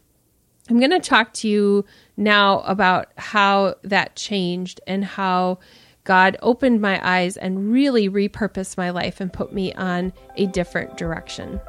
I'm 0.70 0.78
going 0.78 0.92
to 0.92 1.00
talk 1.00 1.32
to 1.34 1.48
you 1.48 1.84
now 2.16 2.60
about 2.60 3.08
how 3.16 3.74
that 3.82 4.14
changed 4.14 4.80
and 4.86 5.04
how 5.04 5.58
God 6.04 6.36
opened 6.42 6.80
my 6.80 7.00
eyes 7.02 7.36
and 7.36 7.72
really 7.72 8.08
repurposed 8.08 8.76
my 8.76 8.90
life 8.90 9.20
and 9.20 9.32
put 9.32 9.52
me 9.52 9.72
on 9.74 10.12
a 10.36 10.46
different 10.46 10.96
direction. 10.96 11.60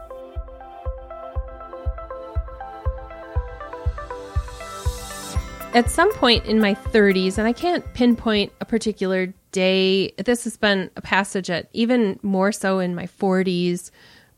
At 5.74 5.90
some 5.90 6.14
point 6.14 6.46
in 6.46 6.60
my 6.60 6.76
30s, 6.76 7.40
and 7.40 7.48
I 7.48 7.54
can't 7.54 7.92
pinpoint 7.96 8.52
a 8.62 8.66
particular 8.66 9.34
day, 9.52 10.12
this 10.12 10.44
has 10.44 10.58
been 10.58 10.92
a 10.96 11.02
passage 11.02 11.50
at 11.50 11.70
even 11.74 12.20
more 12.22 12.52
so 12.52 12.78
in 12.78 12.94
my 12.94 13.08
40s 13.08 13.90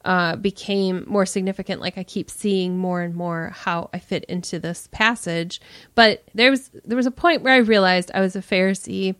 uh, 0.06 0.36
became 0.36 1.06
more 1.08 1.26
significant. 1.26 1.82
Like 1.82 1.98
I 1.98 2.04
keep 2.04 2.30
seeing 2.30 2.78
more 2.78 3.02
and 3.02 3.16
more 3.16 3.52
how 3.56 3.90
I 3.94 4.00
fit 4.00 4.26
into 4.26 4.60
this 4.60 4.88
passage. 4.92 5.62
But 5.96 6.24
there 6.34 6.52
was 6.52 6.70
there 6.86 6.98
was 6.98 7.06
a 7.06 7.12
point 7.12 7.42
where 7.42 7.54
I 7.54 7.58
realized 7.58 8.12
I 8.14 8.20
was 8.20 8.36
a 8.36 8.42
Pharisee, 8.42 9.16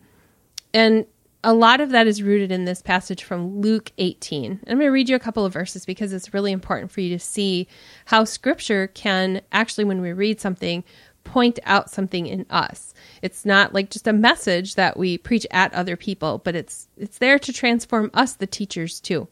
and 0.72 1.06
a 1.44 1.52
lot 1.52 1.80
of 1.80 1.90
that 1.90 2.06
is 2.06 2.22
rooted 2.22 2.50
in 2.50 2.64
this 2.64 2.80
passage 2.80 3.22
from 3.22 3.60
Luke 3.60 3.92
18. 3.98 4.60
I'm 4.66 4.78
going 4.78 4.86
to 4.86 4.88
read 4.88 5.10
you 5.10 5.14
a 5.14 5.20
couple 5.20 5.44
of 5.44 5.52
verses 5.52 5.84
because 5.84 6.12
it's 6.12 6.32
really 6.32 6.52
important 6.52 6.90
for 6.90 7.02
you 7.02 7.10
to 7.10 7.22
see 7.22 7.68
how 8.06 8.24
Scripture 8.24 8.86
can 8.88 9.42
actually, 9.52 9.84
when 9.84 10.00
we 10.00 10.14
read 10.14 10.40
something, 10.40 10.82
point 11.22 11.58
out 11.64 11.90
something 11.90 12.26
in 12.26 12.46
us. 12.48 12.94
It's 13.20 13.44
not 13.44 13.74
like 13.74 13.90
just 13.90 14.08
a 14.08 14.12
message 14.12 14.74
that 14.76 14.96
we 14.96 15.18
preach 15.18 15.46
at 15.50 15.74
other 15.74 15.96
people, 15.96 16.38
but 16.38 16.54
it's 16.54 16.88
it's 16.96 17.18
there 17.18 17.38
to 17.38 17.52
transform 17.52 18.10
us, 18.14 18.34
the 18.34 18.46
teachers, 18.46 19.00
too. 19.00 19.28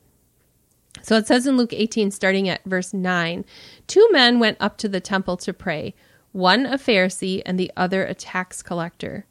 So 1.02 1.16
it 1.16 1.26
says 1.26 1.46
in 1.46 1.56
Luke 1.56 1.72
18, 1.72 2.10
starting 2.10 2.48
at 2.48 2.64
verse 2.64 2.94
9 2.94 3.44
Two 3.86 4.08
men 4.12 4.38
went 4.38 4.56
up 4.60 4.78
to 4.78 4.88
the 4.88 5.00
temple 5.00 5.36
to 5.38 5.52
pray, 5.52 5.94
one 6.32 6.64
a 6.64 6.78
Pharisee 6.78 7.42
and 7.44 7.58
the 7.58 7.72
other 7.76 8.04
a 8.04 8.14
tax 8.14 8.62
collector. 8.62 9.26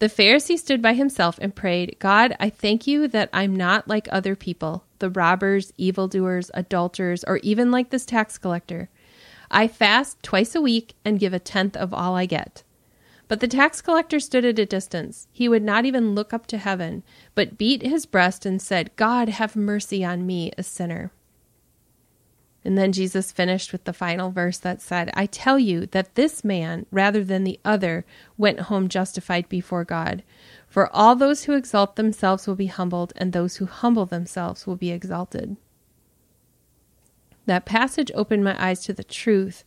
The 0.00 0.08
Pharisee 0.08 0.58
stood 0.58 0.82
by 0.82 0.94
himself 0.94 1.38
and 1.40 1.54
prayed, 1.54 1.96
God, 1.98 2.36
I 2.40 2.50
thank 2.50 2.86
you 2.86 3.08
that 3.08 3.30
I'm 3.32 3.54
not 3.54 3.88
like 3.88 4.08
other 4.10 4.34
people, 4.34 4.84
the 4.98 5.08
robbers, 5.08 5.72
evildoers, 5.78 6.50
adulterers, 6.52 7.24
or 7.24 7.38
even 7.38 7.70
like 7.70 7.90
this 7.90 8.04
tax 8.04 8.36
collector. 8.36 8.90
I 9.50 9.68
fast 9.68 10.22
twice 10.22 10.54
a 10.54 10.60
week 10.60 10.94
and 11.04 11.20
give 11.20 11.32
a 11.32 11.38
tenth 11.38 11.76
of 11.76 11.94
all 11.94 12.16
I 12.16 12.26
get. 12.26 12.64
But 13.26 13.40
the 13.40 13.48
tax 13.48 13.80
collector 13.80 14.20
stood 14.20 14.44
at 14.44 14.58
a 14.58 14.66
distance. 14.66 15.28
He 15.32 15.48
would 15.48 15.62
not 15.62 15.84
even 15.84 16.14
look 16.14 16.34
up 16.34 16.46
to 16.48 16.58
heaven, 16.58 17.02
but 17.34 17.56
beat 17.56 17.82
his 17.82 18.06
breast 18.06 18.44
and 18.44 18.60
said, 18.60 18.94
God, 18.96 19.28
have 19.30 19.56
mercy 19.56 20.04
on 20.04 20.26
me, 20.26 20.52
a 20.58 20.62
sinner. 20.62 21.10
And 22.64 22.78
then 22.78 22.92
Jesus 22.92 23.30
finished 23.30 23.72
with 23.72 23.84
the 23.84 23.92
final 23.92 24.30
verse 24.30 24.58
that 24.58 24.80
said, 24.80 25.10
I 25.14 25.26
tell 25.26 25.58
you 25.58 25.84
that 25.86 26.14
this 26.14 26.42
man, 26.42 26.86
rather 26.90 27.22
than 27.22 27.44
the 27.44 27.60
other, 27.64 28.06
went 28.38 28.60
home 28.60 28.88
justified 28.88 29.48
before 29.50 29.84
God. 29.84 30.22
For 30.66 30.94
all 30.94 31.14
those 31.14 31.44
who 31.44 31.52
exalt 31.52 31.96
themselves 31.96 32.46
will 32.46 32.54
be 32.54 32.66
humbled, 32.66 33.12
and 33.16 33.32
those 33.32 33.56
who 33.56 33.66
humble 33.66 34.06
themselves 34.06 34.66
will 34.66 34.76
be 34.76 34.90
exalted. 34.90 35.56
That 37.44 37.66
passage 37.66 38.10
opened 38.14 38.44
my 38.44 38.56
eyes 38.62 38.82
to 38.84 38.94
the 38.94 39.04
truth 39.04 39.64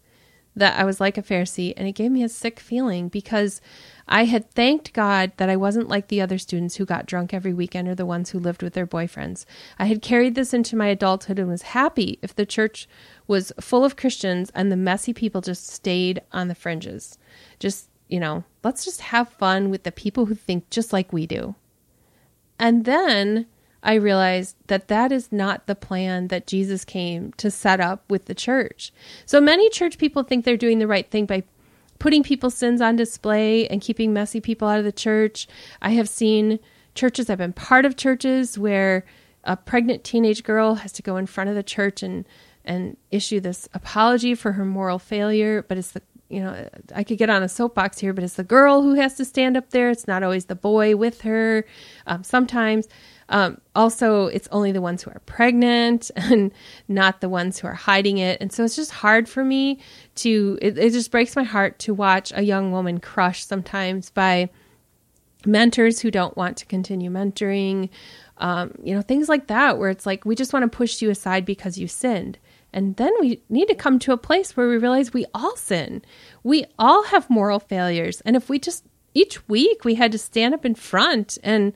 that 0.58 0.80
I 0.80 0.84
was 0.84 1.00
like 1.00 1.18
a 1.18 1.24
Pharisee, 1.24 1.74
and 1.78 1.88
it 1.88 1.94
gave 1.94 2.12
me 2.12 2.24
a 2.24 2.30
sick 2.30 2.60
feeling 2.60 3.10
because 3.10 3.62
I 4.08 4.26
had 4.26 4.50
thanked 4.52 4.94
God 4.94 5.32
that 5.38 5.50
I 5.50 5.56
wasn't 5.56 5.90
like 5.90 6.08
the 6.08 6.22
other 6.22 6.38
students 6.38 6.76
who 6.76 6.86
got 6.86 7.06
drunk 7.06 7.34
every 7.34 7.54
weekend 7.54 7.88
or 7.88 7.96
the 7.96 8.06
ones 8.06 8.30
who 8.32 8.40
lived 8.40 8.64
with 8.64 8.74
their 8.74 8.88
boyfriends. 8.88 9.46
I 9.78 9.86
had 9.86 10.02
carried 10.02 10.36
this 10.36 10.54
into 10.54 10.76
my 10.76 10.88
adulthood 10.88 11.40
and 11.40 11.48
was 11.48 11.62
happy 11.62 12.18
if 12.22 12.36
the 12.36 12.46
church 12.46 12.88
was 13.28 13.54
full 13.60 13.86
of 13.86 13.98
Christians 13.98 14.52
and 14.56 14.72
the 14.72 14.78
messy 14.78 15.14
people 15.14 15.42
just 15.42 15.68
stayed 15.68 16.22
on 16.32 16.48
the 16.48 16.56
fringes. 16.56 17.18
Just, 17.60 17.90
you 18.08 18.20
know, 18.20 18.44
let's 18.64 18.84
just 18.84 19.02
have 19.02 19.30
fun 19.30 19.70
with 19.70 19.84
the 19.84 19.92
people 19.92 20.26
who 20.26 20.36
think 20.36 20.70
just 20.70 20.92
like 20.92 21.14
we 21.14 21.28
do. 21.28 21.56
And 22.58 22.86
then 22.86 23.46
I 23.84 23.96
realized 23.96 24.56
that 24.68 24.88
that 24.88 25.12
is 25.12 25.32
not 25.32 25.68
the 25.68 25.76
plan 25.76 26.28
that 26.28 26.48
Jesus 26.48 26.84
came 26.84 27.32
to 27.34 27.52
set 27.52 27.80
up 27.80 28.04
with 28.10 28.26
the 28.26 28.36
church. 28.36 28.92
So 29.26 29.40
many 29.40 29.70
church 29.70 29.98
people 29.98 30.24
think 30.24 30.44
they're 30.46 30.58
doing 30.58 30.80
the 30.80 30.88
right 30.88 31.10
thing 31.10 31.26
by 31.26 31.44
putting 32.00 32.24
people's 32.24 32.56
sins 32.56 32.82
on 32.82 32.96
display 32.96 33.68
and 33.68 33.82
keeping 33.82 34.14
messy 34.14 34.42
people 34.42 34.68
out 34.68 34.80
of 34.80 34.86
the 34.86 34.92
church. 34.92 35.48
I 35.82 35.92
have 35.92 36.10
seen 36.10 36.60
churches, 36.96 37.30
I've 37.30 37.38
been 37.38 37.54
part 37.54 37.86
of 37.86 37.96
churches 37.96 38.58
where 38.58 39.06
a 39.44 39.56
pregnant 39.56 40.04
teenage 40.04 40.44
girl 40.44 40.76
has 40.76 40.92
to 40.94 41.02
go 41.02 41.18
in 41.18 41.26
front 41.26 41.50
of 41.50 41.56
the 41.56 41.64
church 41.64 42.04
and 42.04 42.26
and 42.68 42.98
issue 43.12 43.40
this 43.40 43.70
apology 43.74 44.36
for 44.36 44.52
her 44.52 44.66
moral 44.66 45.00
failure, 45.00 45.64
but 45.70 45.78
it's 45.78 45.92
the 45.92 46.02
you 46.30 46.42
know, 46.42 46.68
I 46.94 47.04
could 47.04 47.18
get 47.18 47.30
on 47.30 47.42
a 47.42 47.50
soapbox 47.50 48.00
here, 48.00 48.14
but 48.14 48.24
it's 48.24 48.34
the 48.34 48.44
girl 48.44 48.82
who 48.82 48.96
has 48.96 49.14
to 49.16 49.26
stand 49.26 49.56
up 49.56 49.70
there. 49.70 49.90
It's 49.90 50.08
not 50.08 50.24
always 50.24 50.46
the 50.46 50.56
boy 50.56 50.96
with 50.96 51.22
her. 51.22 51.66
Um, 52.06 52.24
sometimes, 52.24 52.88
um, 53.30 53.60
also, 53.76 54.28
it's 54.28 54.48
only 54.52 54.72
the 54.72 54.82
ones 54.82 55.04
who 55.04 55.12
are 55.12 55.22
pregnant 55.26 56.12
and 56.16 56.52
not 56.88 57.22
the 57.22 57.30
ones 57.30 57.60
who 57.60 57.68
are 57.68 57.74
hiding 57.74 58.18
it. 58.18 58.42
And 58.42 58.52
so 58.52 58.64
it's 58.64 58.76
just 58.76 58.92
hard 58.92 59.30
for 59.30 59.44
me 59.44 59.80
to, 60.16 60.58
it, 60.62 60.78
it 60.78 60.92
just 60.92 61.12
breaks 61.12 61.36
my 61.36 61.44
heart 61.44 61.80
to 61.80 61.94
watch 61.94 62.32
a 62.36 62.44
young 62.44 62.72
woman 62.72 63.00
crushed 63.00 63.48
sometimes 63.48 64.10
by 64.10 64.50
mentors 65.46 66.02
who 66.02 66.12
don't 66.12 66.36
want 66.36 66.58
to 66.58 66.66
continue 66.66 67.10
mentoring, 67.10 67.90
um, 68.38 68.74
you 68.84 68.94
know, 68.94 69.02
things 69.02 69.30
like 69.30 69.48
that, 69.48 69.78
where 69.78 69.90
it's 69.90 70.06
like, 70.06 70.26
we 70.26 70.36
just 70.36 70.52
want 70.52 70.70
to 70.70 70.76
push 70.76 71.02
you 71.02 71.10
aside 71.10 71.46
because 71.46 71.78
you 71.78 71.88
sinned. 71.88 72.38
And 72.74 72.96
then 72.98 73.14
we 73.20 73.42
need 73.50 73.68
to 73.70 73.76
come 73.76 74.00
to 74.00 74.12
a 74.12 74.18
place 74.18 74.56
where 74.56 74.68
we 74.68 74.78
realize 74.78 75.14
we 75.14 75.26
all 75.34 75.56
sin. 75.56 76.04
We 76.44 76.66
all 76.78 77.04
have 77.06 77.30
moral 77.30 77.60
failures. 77.60 78.22
And 78.22 78.36
if 78.36 78.50
we 78.50 78.60
just 78.60 78.86
each 79.14 79.48
week 79.48 79.84
we 79.84 79.96
had 79.96 80.12
to 80.12 80.18
stand 80.18 80.54
up 80.54 80.66
in 80.66 80.76
front 80.76 81.38
and 81.44 81.74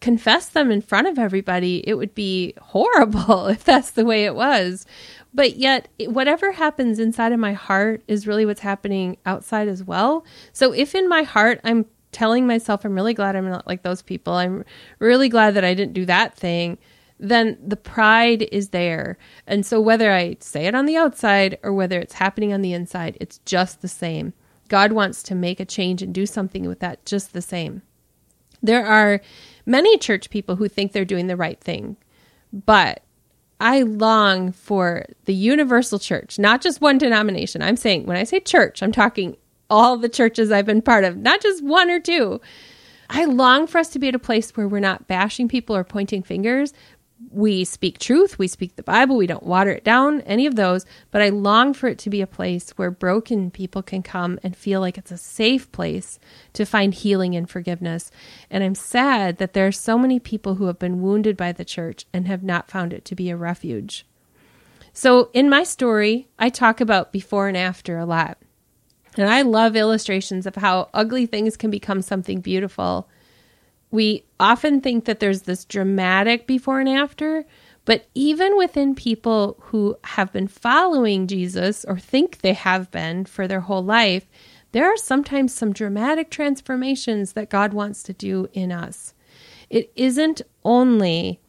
confess 0.00 0.48
them 0.48 0.70
in 0.70 0.80
front 0.80 1.06
of 1.06 1.18
everybody, 1.18 1.86
it 1.86 1.94
would 1.94 2.14
be 2.14 2.54
horrible 2.60 3.46
if 3.48 3.64
that's 3.64 3.90
the 3.90 4.04
way 4.04 4.24
it 4.24 4.34
was. 4.34 4.86
But 5.32 5.56
yet, 5.56 5.88
whatever 6.06 6.52
happens 6.52 6.98
inside 6.98 7.32
of 7.32 7.38
my 7.38 7.52
heart 7.52 8.02
is 8.08 8.26
really 8.26 8.44
what's 8.44 8.60
happening 8.60 9.16
outside 9.26 9.68
as 9.68 9.84
well. 9.84 10.24
So 10.52 10.72
if 10.72 10.94
in 10.94 11.08
my 11.08 11.22
heart 11.22 11.60
I'm 11.62 11.86
telling 12.12 12.46
myself, 12.46 12.84
I'm 12.84 12.94
really 12.94 13.14
glad 13.14 13.36
I'm 13.36 13.48
not 13.48 13.66
like 13.66 13.82
those 13.82 14.02
people, 14.02 14.32
I'm 14.32 14.64
really 14.98 15.28
glad 15.28 15.54
that 15.54 15.64
I 15.64 15.74
didn't 15.74 15.94
do 15.94 16.06
that 16.06 16.34
thing, 16.34 16.78
then 17.20 17.58
the 17.64 17.76
pride 17.76 18.48
is 18.50 18.70
there. 18.70 19.18
And 19.46 19.64
so 19.64 19.80
whether 19.80 20.10
I 20.10 20.36
say 20.40 20.66
it 20.66 20.74
on 20.74 20.86
the 20.86 20.96
outside 20.96 21.58
or 21.62 21.72
whether 21.72 22.00
it's 22.00 22.14
happening 22.14 22.52
on 22.52 22.62
the 22.62 22.72
inside, 22.72 23.16
it's 23.20 23.38
just 23.44 23.82
the 23.82 23.88
same. 23.88 24.32
God 24.68 24.92
wants 24.92 25.22
to 25.24 25.34
make 25.34 25.60
a 25.60 25.64
change 25.64 26.02
and 26.02 26.14
do 26.14 26.26
something 26.26 26.66
with 26.66 26.80
that 26.80 27.04
just 27.04 27.32
the 27.32 27.42
same. 27.42 27.82
There 28.62 28.86
are 28.86 29.20
many 29.66 29.98
church 29.98 30.30
people 30.30 30.56
who 30.56 30.68
think 30.68 30.92
they're 30.92 31.04
doing 31.04 31.26
the 31.26 31.36
right 31.36 31.60
thing, 31.60 31.96
but 32.52 33.02
I 33.60 33.82
long 33.82 34.52
for 34.52 35.04
the 35.26 35.34
universal 35.34 35.98
church, 35.98 36.38
not 36.38 36.62
just 36.62 36.80
one 36.80 36.98
denomination. 36.98 37.62
I'm 37.62 37.76
saying, 37.76 38.06
when 38.06 38.16
I 38.16 38.24
say 38.24 38.40
church, 38.40 38.82
I'm 38.82 38.92
talking 38.92 39.36
all 39.68 39.98
the 39.98 40.08
churches 40.08 40.50
I've 40.50 40.66
been 40.66 40.82
part 40.82 41.04
of, 41.04 41.16
not 41.16 41.42
just 41.42 41.62
one 41.62 41.90
or 41.90 42.00
two. 42.00 42.40
I 43.10 43.24
long 43.24 43.66
for 43.66 43.78
us 43.78 43.88
to 43.90 43.98
be 43.98 44.08
at 44.08 44.14
a 44.14 44.20
place 44.20 44.56
where 44.56 44.68
we're 44.68 44.80
not 44.80 45.08
bashing 45.08 45.48
people 45.48 45.76
or 45.76 45.84
pointing 45.84 46.22
fingers. 46.22 46.72
We 47.32 47.64
speak 47.64 47.98
truth, 47.98 48.38
we 48.38 48.48
speak 48.48 48.76
the 48.76 48.82
Bible, 48.82 49.16
we 49.16 49.26
don't 49.26 49.44
water 49.44 49.70
it 49.70 49.84
down, 49.84 50.22
any 50.22 50.46
of 50.46 50.56
those. 50.56 50.86
But 51.10 51.20
I 51.20 51.28
long 51.28 51.74
for 51.74 51.86
it 51.86 51.98
to 51.98 52.10
be 52.10 52.22
a 52.22 52.26
place 52.26 52.70
where 52.70 52.90
broken 52.90 53.50
people 53.50 53.82
can 53.82 54.02
come 54.02 54.40
and 54.42 54.56
feel 54.56 54.80
like 54.80 54.96
it's 54.96 55.12
a 55.12 55.18
safe 55.18 55.70
place 55.70 56.18
to 56.54 56.64
find 56.64 56.94
healing 56.94 57.36
and 57.36 57.48
forgiveness. 57.48 58.10
And 58.50 58.64
I'm 58.64 58.74
sad 58.74 59.36
that 59.36 59.52
there 59.52 59.66
are 59.66 59.72
so 59.72 59.98
many 59.98 60.18
people 60.18 60.54
who 60.54 60.66
have 60.66 60.78
been 60.78 61.02
wounded 61.02 61.36
by 61.36 61.52
the 61.52 61.64
church 61.64 62.06
and 62.12 62.26
have 62.26 62.42
not 62.42 62.70
found 62.70 62.92
it 62.92 63.04
to 63.06 63.14
be 63.14 63.28
a 63.28 63.36
refuge. 63.36 64.06
So, 64.92 65.30
in 65.32 65.48
my 65.48 65.62
story, 65.62 66.28
I 66.38 66.48
talk 66.48 66.80
about 66.80 67.12
before 67.12 67.48
and 67.48 67.56
after 67.56 67.98
a 67.98 68.06
lot. 68.06 68.38
And 69.16 69.28
I 69.28 69.42
love 69.42 69.76
illustrations 69.76 70.46
of 70.46 70.56
how 70.56 70.88
ugly 70.94 71.26
things 71.26 71.56
can 71.56 71.70
become 71.70 72.02
something 72.02 72.40
beautiful. 72.40 73.08
We 73.90 74.24
often 74.38 74.80
think 74.80 75.04
that 75.06 75.20
there's 75.20 75.42
this 75.42 75.64
dramatic 75.64 76.46
before 76.46 76.80
and 76.80 76.88
after, 76.88 77.44
but 77.84 78.06
even 78.14 78.56
within 78.56 78.94
people 78.94 79.56
who 79.60 79.96
have 80.04 80.32
been 80.32 80.48
following 80.48 81.26
Jesus 81.26 81.84
or 81.84 81.98
think 81.98 82.38
they 82.38 82.52
have 82.52 82.90
been 82.90 83.24
for 83.24 83.48
their 83.48 83.60
whole 83.60 83.84
life, 83.84 84.26
there 84.72 84.86
are 84.86 84.96
sometimes 84.96 85.52
some 85.52 85.72
dramatic 85.72 86.30
transformations 86.30 87.32
that 87.32 87.50
God 87.50 87.72
wants 87.72 88.02
to 88.04 88.12
do 88.12 88.48
in 88.52 88.70
us. 88.70 89.14
It 89.68 89.90
isn't 89.96 90.42
only 90.64 91.40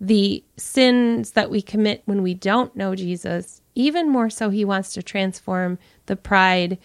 the 0.00 0.44
sins 0.56 1.32
that 1.32 1.50
we 1.50 1.60
commit 1.60 2.02
when 2.04 2.22
we 2.22 2.34
don't 2.34 2.74
know 2.74 2.94
Jesus, 2.94 3.60
even 3.74 4.08
more 4.08 4.30
so, 4.30 4.50
He 4.50 4.64
wants 4.64 4.92
to 4.94 5.02
transform 5.02 5.78
the 6.06 6.16
pride 6.16 6.78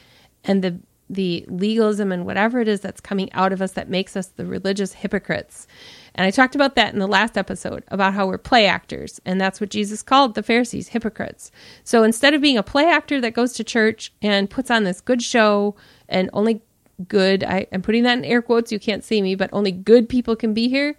and 0.44 0.64
the 0.64 0.80
the 1.10 1.46
legalism 1.48 2.12
and 2.12 2.26
whatever 2.26 2.60
it 2.60 2.68
is 2.68 2.82
that's 2.82 3.02
coming 3.02 3.32
out 3.34 3.54
of 3.54 3.62
us 3.62 3.74
that 3.74 3.90
makes 3.90 4.16
us 4.16 4.28
the 4.28 4.46
religious 4.46 4.94
hypocrites. 4.94 5.68
And 6.16 6.26
I 6.26 6.32
talked 6.32 6.56
about 6.56 6.76
that 6.76 6.94
in 6.94 7.00
the 7.00 7.08
last 7.08 7.38
episode 7.38 7.84
about 7.90 8.14
how 8.14 8.26
we're 8.26 8.38
play 8.38 8.66
actors. 8.66 9.20
And 9.26 9.40
that's 9.40 9.60
what 9.60 9.70
Jesus 9.70 10.02
called 10.02 10.34
the 10.34 10.44
Pharisees 10.44 10.90
hypocrites. 10.90 11.52
So 11.84 12.04
instead 12.04 12.34
of 12.34 12.42
being 12.42 12.58
a 12.58 12.64
play 12.64 12.86
actor 12.86 13.20
that 13.22 13.34
goes 13.34 13.54
to 13.54 13.64
church 13.64 14.14
and 14.22 14.50
puts 14.50 14.72
on 14.72 14.84
this 14.84 15.02
good 15.02 15.22
show 15.22 15.76
and 16.08 16.30
only 16.34 16.62
good, 17.08 17.44
I, 17.44 17.68
am 17.72 17.82
putting 17.82 18.04
that 18.04 18.18
in 18.18 18.26
air 18.26 18.42
quotes, 18.42 18.72
you 18.72 18.80
can't 18.80 19.04
see 19.04 19.22
me, 19.22 19.36
but 19.36 19.50
only 19.52 19.72
good 19.72 20.08
people 20.08 20.36
can 20.36 20.54
be 20.54 20.70
here. 20.70 20.96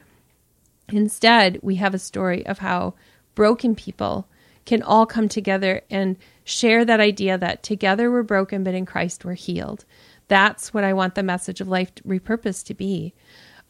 Instead, 0.90 1.58
we 1.62 1.76
have 1.76 1.94
a 1.94 1.98
story 1.98 2.46
of 2.46 2.58
how 2.58 2.94
broken 3.34 3.74
people 3.74 4.28
can 4.66 4.82
all 4.82 5.06
come 5.06 5.28
together 5.28 5.80
and 5.90 6.16
share 6.44 6.84
that 6.84 7.00
idea 7.00 7.38
that 7.38 7.62
together 7.62 8.10
we're 8.10 8.22
broken, 8.22 8.62
but 8.64 8.74
in 8.74 8.84
Christ 8.84 9.24
we're 9.24 9.34
healed. 9.34 9.84
That's 10.28 10.74
what 10.74 10.84
I 10.84 10.92
want 10.92 11.14
the 11.14 11.22
message 11.22 11.60
of 11.60 11.68
life 11.68 11.94
repurposed 12.06 12.66
to 12.66 12.74
be. 12.74 13.14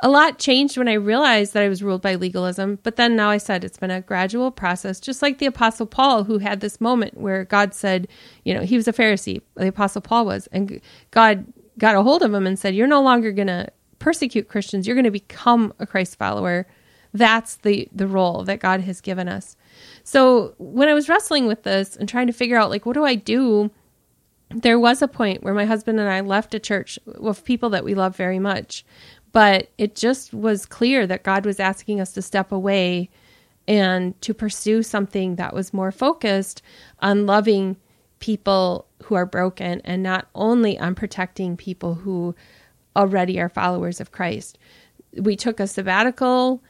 A 0.00 0.10
lot 0.10 0.38
changed 0.38 0.76
when 0.76 0.88
I 0.88 0.94
realized 0.94 1.54
that 1.54 1.62
I 1.62 1.68
was 1.68 1.82
ruled 1.82 2.02
by 2.02 2.16
legalism, 2.16 2.78
but 2.82 2.96
then 2.96 3.16
now 3.16 3.30
I 3.30 3.38
said 3.38 3.64
it's 3.64 3.78
been 3.78 3.90
a 3.90 4.02
gradual 4.02 4.50
process, 4.50 5.00
just 5.00 5.22
like 5.22 5.38
the 5.38 5.46
Apostle 5.46 5.86
Paul, 5.86 6.24
who 6.24 6.38
had 6.38 6.60
this 6.60 6.82
moment 6.82 7.16
where 7.16 7.44
God 7.44 7.72
said, 7.72 8.08
you 8.44 8.52
know, 8.52 8.60
he 8.60 8.76
was 8.76 8.88
a 8.88 8.92
Pharisee, 8.92 9.40
the 9.54 9.68
Apostle 9.68 10.02
Paul 10.02 10.26
was, 10.26 10.48
and 10.48 10.80
God 11.12 11.46
got 11.78 11.94
a 11.94 12.02
hold 12.02 12.22
of 12.22 12.32
him 12.32 12.46
and 12.46 12.58
said, 12.58 12.74
You're 12.74 12.86
no 12.86 13.02
longer 13.02 13.32
going 13.32 13.46
to 13.46 13.68
persecute 13.98 14.48
Christians, 14.48 14.86
you're 14.86 14.96
going 14.96 15.04
to 15.04 15.10
become 15.10 15.72
a 15.78 15.86
Christ 15.86 16.16
follower. 16.18 16.66
That's 17.16 17.56
the, 17.56 17.88
the 17.92 18.06
role 18.06 18.44
that 18.44 18.60
God 18.60 18.80
has 18.82 19.00
given 19.00 19.28
us. 19.28 19.56
So 20.04 20.54
when 20.58 20.88
I 20.88 20.94
was 20.94 21.08
wrestling 21.08 21.46
with 21.46 21.62
this 21.62 21.96
and 21.96 22.08
trying 22.08 22.26
to 22.26 22.32
figure 22.32 22.58
out, 22.58 22.70
like, 22.70 22.84
what 22.84 22.94
do 22.94 23.04
I 23.04 23.14
do? 23.14 23.70
There 24.50 24.78
was 24.78 25.02
a 25.02 25.08
point 25.08 25.42
where 25.42 25.54
my 25.54 25.64
husband 25.64 25.98
and 25.98 26.08
I 26.08 26.20
left 26.20 26.54
a 26.54 26.60
church 26.60 26.98
with 27.18 27.44
people 27.44 27.70
that 27.70 27.84
we 27.84 27.94
love 27.94 28.16
very 28.16 28.38
much, 28.38 28.84
but 29.32 29.70
it 29.78 29.96
just 29.96 30.32
was 30.32 30.66
clear 30.66 31.06
that 31.06 31.24
God 31.24 31.44
was 31.44 31.58
asking 31.58 32.00
us 32.00 32.12
to 32.12 32.22
step 32.22 32.52
away 32.52 33.10
and 33.66 34.20
to 34.22 34.32
pursue 34.32 34.82
something 34.82 35.36
that 35.36 35.54
was 35.54 35.74
more 35.74 35.90
focused 35.90 36.62
on 37.00 37.26
loving 37.26 37.76
people 38.20 38.86
who 39.04 39.14
are 39.14 39.26
broken 39.26 39.80
and 39.84 40.02
not 40.02 40.28
only 40.34 40.78
on 40.78 40.94
protecting 40.94 41.56
people 41.56 41.94
who 41.94 42.34
already 42.94 43.40
are 43.40 43.48
followers 43.48 44.00
of 44.00 44.12
Christ. 44.12 44.58
We 45.18 45.36
took 45.36 45.60
a 45.60 45.66
sabbatical 45.66 46.62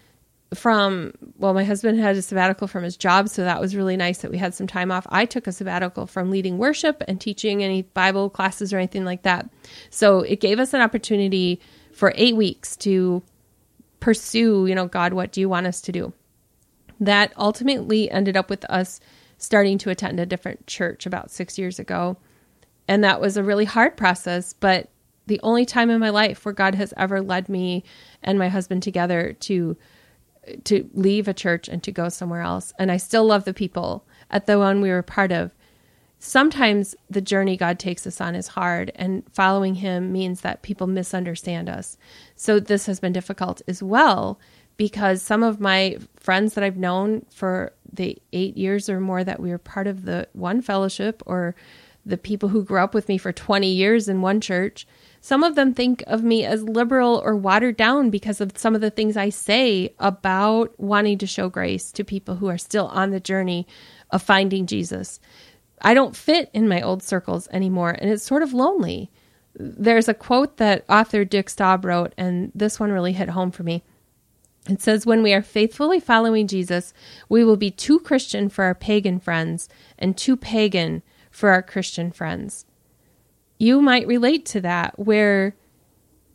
from 0.55 1.13
well 1.39 1.55
my 1.55 1.65
husband 1.65 1.99
had 1.99 2.17
a 2.17 2.23
sabbatical 2.23 2.69
from 2.69 2.85
his 2.85 2.97
job 2.97 3.29
so 3.29 3.43
that 3.43 3.61
was 3.61 3.75
really 3.75 3.97
nice 3.97 4.19
that 4.19 4.31
we 4.31 4.39
had 4.39 4.55
some 4.55 4.67
time 4.67 4.93
off. 4.93 5.07
I 5.11 5.25
took 5.25 5.47
a 5.47 5.53
sabbatical 5.53 6.07
from 6.07 6.31
leading 6.31 6.59
worship 6.59 7.03
and 7.09 7.21
teaching 7.21 7.65
any 7.65 7.83
bible 7.83 8.31
classes 8.31 8.73
or 8.73 8.79
anything 8.79 9.05
like 9.05 9.23
that. 9.23 9.49
So 9.91 10.21
it 10.21 10.41
gave 10.41 10.61
us 10.61 10.73
an 10.73 10.81
opportunity 10.81 11.61
for 11.93 12.13
eight 12.15 12.37
weeks 12.37 12.77
to 12.77 13.23
pursue 13.99 14.67
you 14.67 14.75
know 14.75 14.87
god 14.87 15.15
what 15.15 15.33
do 15.33 15.41
you 15.41 15.49
want 15.49 15.67
us 15.67 15.81
to 15.83 15.93
do? 15.93 16.13
That 17.01 17.33
ultimately 17.37 18.11
ended 18.11 18.37
up 18.37 18.49
with 18.49 18.65
us 18.67 19.01
starting 19.39 19.79
to 19.79 19.91
attend 19.91 20.21
a 20.21 20.27
different 20.27 20.67
church 20.67 21.07
about 21.07 21.31
six 21.31 21.59
years 21.59 21.79
ago. 21.79 22.17
And 22.89 23.03
that 23.05 23.21
was 23.21 23.37
a 23.37 23.43
really 23.43 23.65
hard 23.65 23.97
process 23.97 24.53
but 24.53 24.91
the 25.27 25.41
only 25.43 25.67
time 25.67 25.91
in 25.91 25.99
my 25.99 26.11
life 26.11 26.45
where 26.45 26.55
god 26.55 26.77
has 26.77 26.95
ever 26.97 27.21
led 27.21 27.49
me 27.49 27.83
and 28.23 28.39
my 28.39 28.49
husband 28.49 28.85
together 28.85 29.33
to 29.41 29.77
to 30.65 30.89
leave 30.95 31.29
a 31.29 31.35
church 31.35 31.69
and 31.69 31.83
to 31.83 31.93
go 31.93 32.09
somewhere 32.09 32.43
else. 32.43 32.73
And 32.79 32.91
I 32.91 32.97
still 32.97 33.25
love 33.25 33.45
the 33.45 33.55
people 33.55 34.05
at 34.31 34.47
the 34.47 34.59
one 34.59 34.81
we 34.81 34.91
were 34.91 35.03
part 35.03 35.33
of. 35.33 35.53
Sometimes 36.19 36.97
the 37.11 37.21
journey 37.21 37.57
God 37.57 37.79
takes 37.79 38.07
us 38.07 38.21
on 38.21 38.35
is 38.35 38.49
hard, 38.49 38.91
and 38.95 39.23
following 39.33 39.77
Him 39.77 40.13
means 40.13 40.41
that 40.41 40.63
people 40.63 40.87
misunderstand 40.87 41.69
us. 41.69 41.99
So 42.35 42.59
this 42.59 42.87
has 42.87 43.01
been 43.01 43.13
difficult 43.13 43.61
as 43.69 43.83
well 43.83 44.41
because 44.77 45.23
some 45.23 45.43
of 45.43 45.61
my 45.61 45.99
friends 46.17 46.55
that 46.55 46.65
I've 46.65 46.77
known 46.77 47.25
for 47.31 47.73
the 47.93 48.19
eight 48.33 48.57
years 48.57 48.89
or 48.89 49.01
more 49.01 49.25
that 49.25 49.41
we 49.41 49.51
were 49.51 49.59
part 49.59 49.87
of 49.87 50.05
the 50.05 50.29
one 50.33 50.63
fellowship, 50.63 51.23
or 51.27 51.55
the 52.05 52.17
people 52.17 52.49
who 52.49 52.65
grew 52.65 52.81
up 52.81 52.95
with 52.95 53.09
me 53.09 53.19
for 53.19 53.33
20 53.33 53.69
years 53.69 54.09
in 54.09 54.23
one 54.23 54.41
church, 54.41 54.87
some 55.27 55.43
of 55.43 55.57
them 55.57 55.75
think 55.75 56.05
of 56.07 56.23
me 56.23 56.45
as 56.45 56.63
liberal 56.63 57.21
or 57.25 57.35
watered 57.35 57.77
down 57.77 58.11
because 58.11 58.41
of 58.41 58.57
some 58.57 58.77
of 58.77 58.81
the 58.81 58.93
things 58.93 59.17
I 59.17 59.31
say 59.31 59.93
about 59.99 60.79
wanting 60.79 61.19
to 61.19 61.27
show 61.27 61.49
grace 61.49 61.91
to 61.91 62.05
people 62.05 62.37
who 62.37 62.47
are 62.47 62.57
still 62.57 62.87
on 62.87 63.11
the 63.11 63.19
journey 63.19 63.67
of 64.13 64.23
finding 64.23 64.67
Jesus. 64.67 65.19
I 65.83 65.95
don't 65.95 66.15
fit 66.15 66.49
in 66.55 66.69
my 66.69 66.81
old 66.81 67.03
circles 67.03 67.49
anymore, 67.51 67.91
and 67.91 68.09
it's 68.09 68.23
sort 68.23 68.45
of 68.45 68.55
lonely. 68.55 69.11
There's 69.57 70.09
a 70.09 70.15
quote 70.15 70.59
that 70.59 70.85
author 70.89 71.25
Dick 71.25 71.51
Staub 71.51 71.85
wrote, 71.85 72.13
and 72.17 72.53
this 72.55 72.79
one 72.79 72.93
really 72.93 73.13
hit 73.13 73.31
home 73.31 73.51
for 73.51 73.65
me. 73.65 73.83
It 74.71 74.81
says, 74.81 75.07
When 75.07 75.25
we 75.25 75.35
are 75.35 75.43
faithfully 75.43 75.99
following 75.99 76.47
Jesus, 76.47 76.95
we 77.29 77.43
will 77.43 77.57
be 77.57 77.73
too 77.73 77.99
Christian 77.99 78.49
for 78.49 78.63
our 78.63 78.77
pagan 78.77 79.19
friends 79.19 79.69
and 79.99 80.17
too 80.17 80.37
pagan 80.37 81.03
for 81.33 81.51
our 81.51 81.65
Christian 81.65 82.13
friends 82.13 82.65
you 83.59 83.81
might 83.81 84.07
relate 84.07 84.47
to 84.47 84.61
that 84.61 84.99
where 84.99 85.55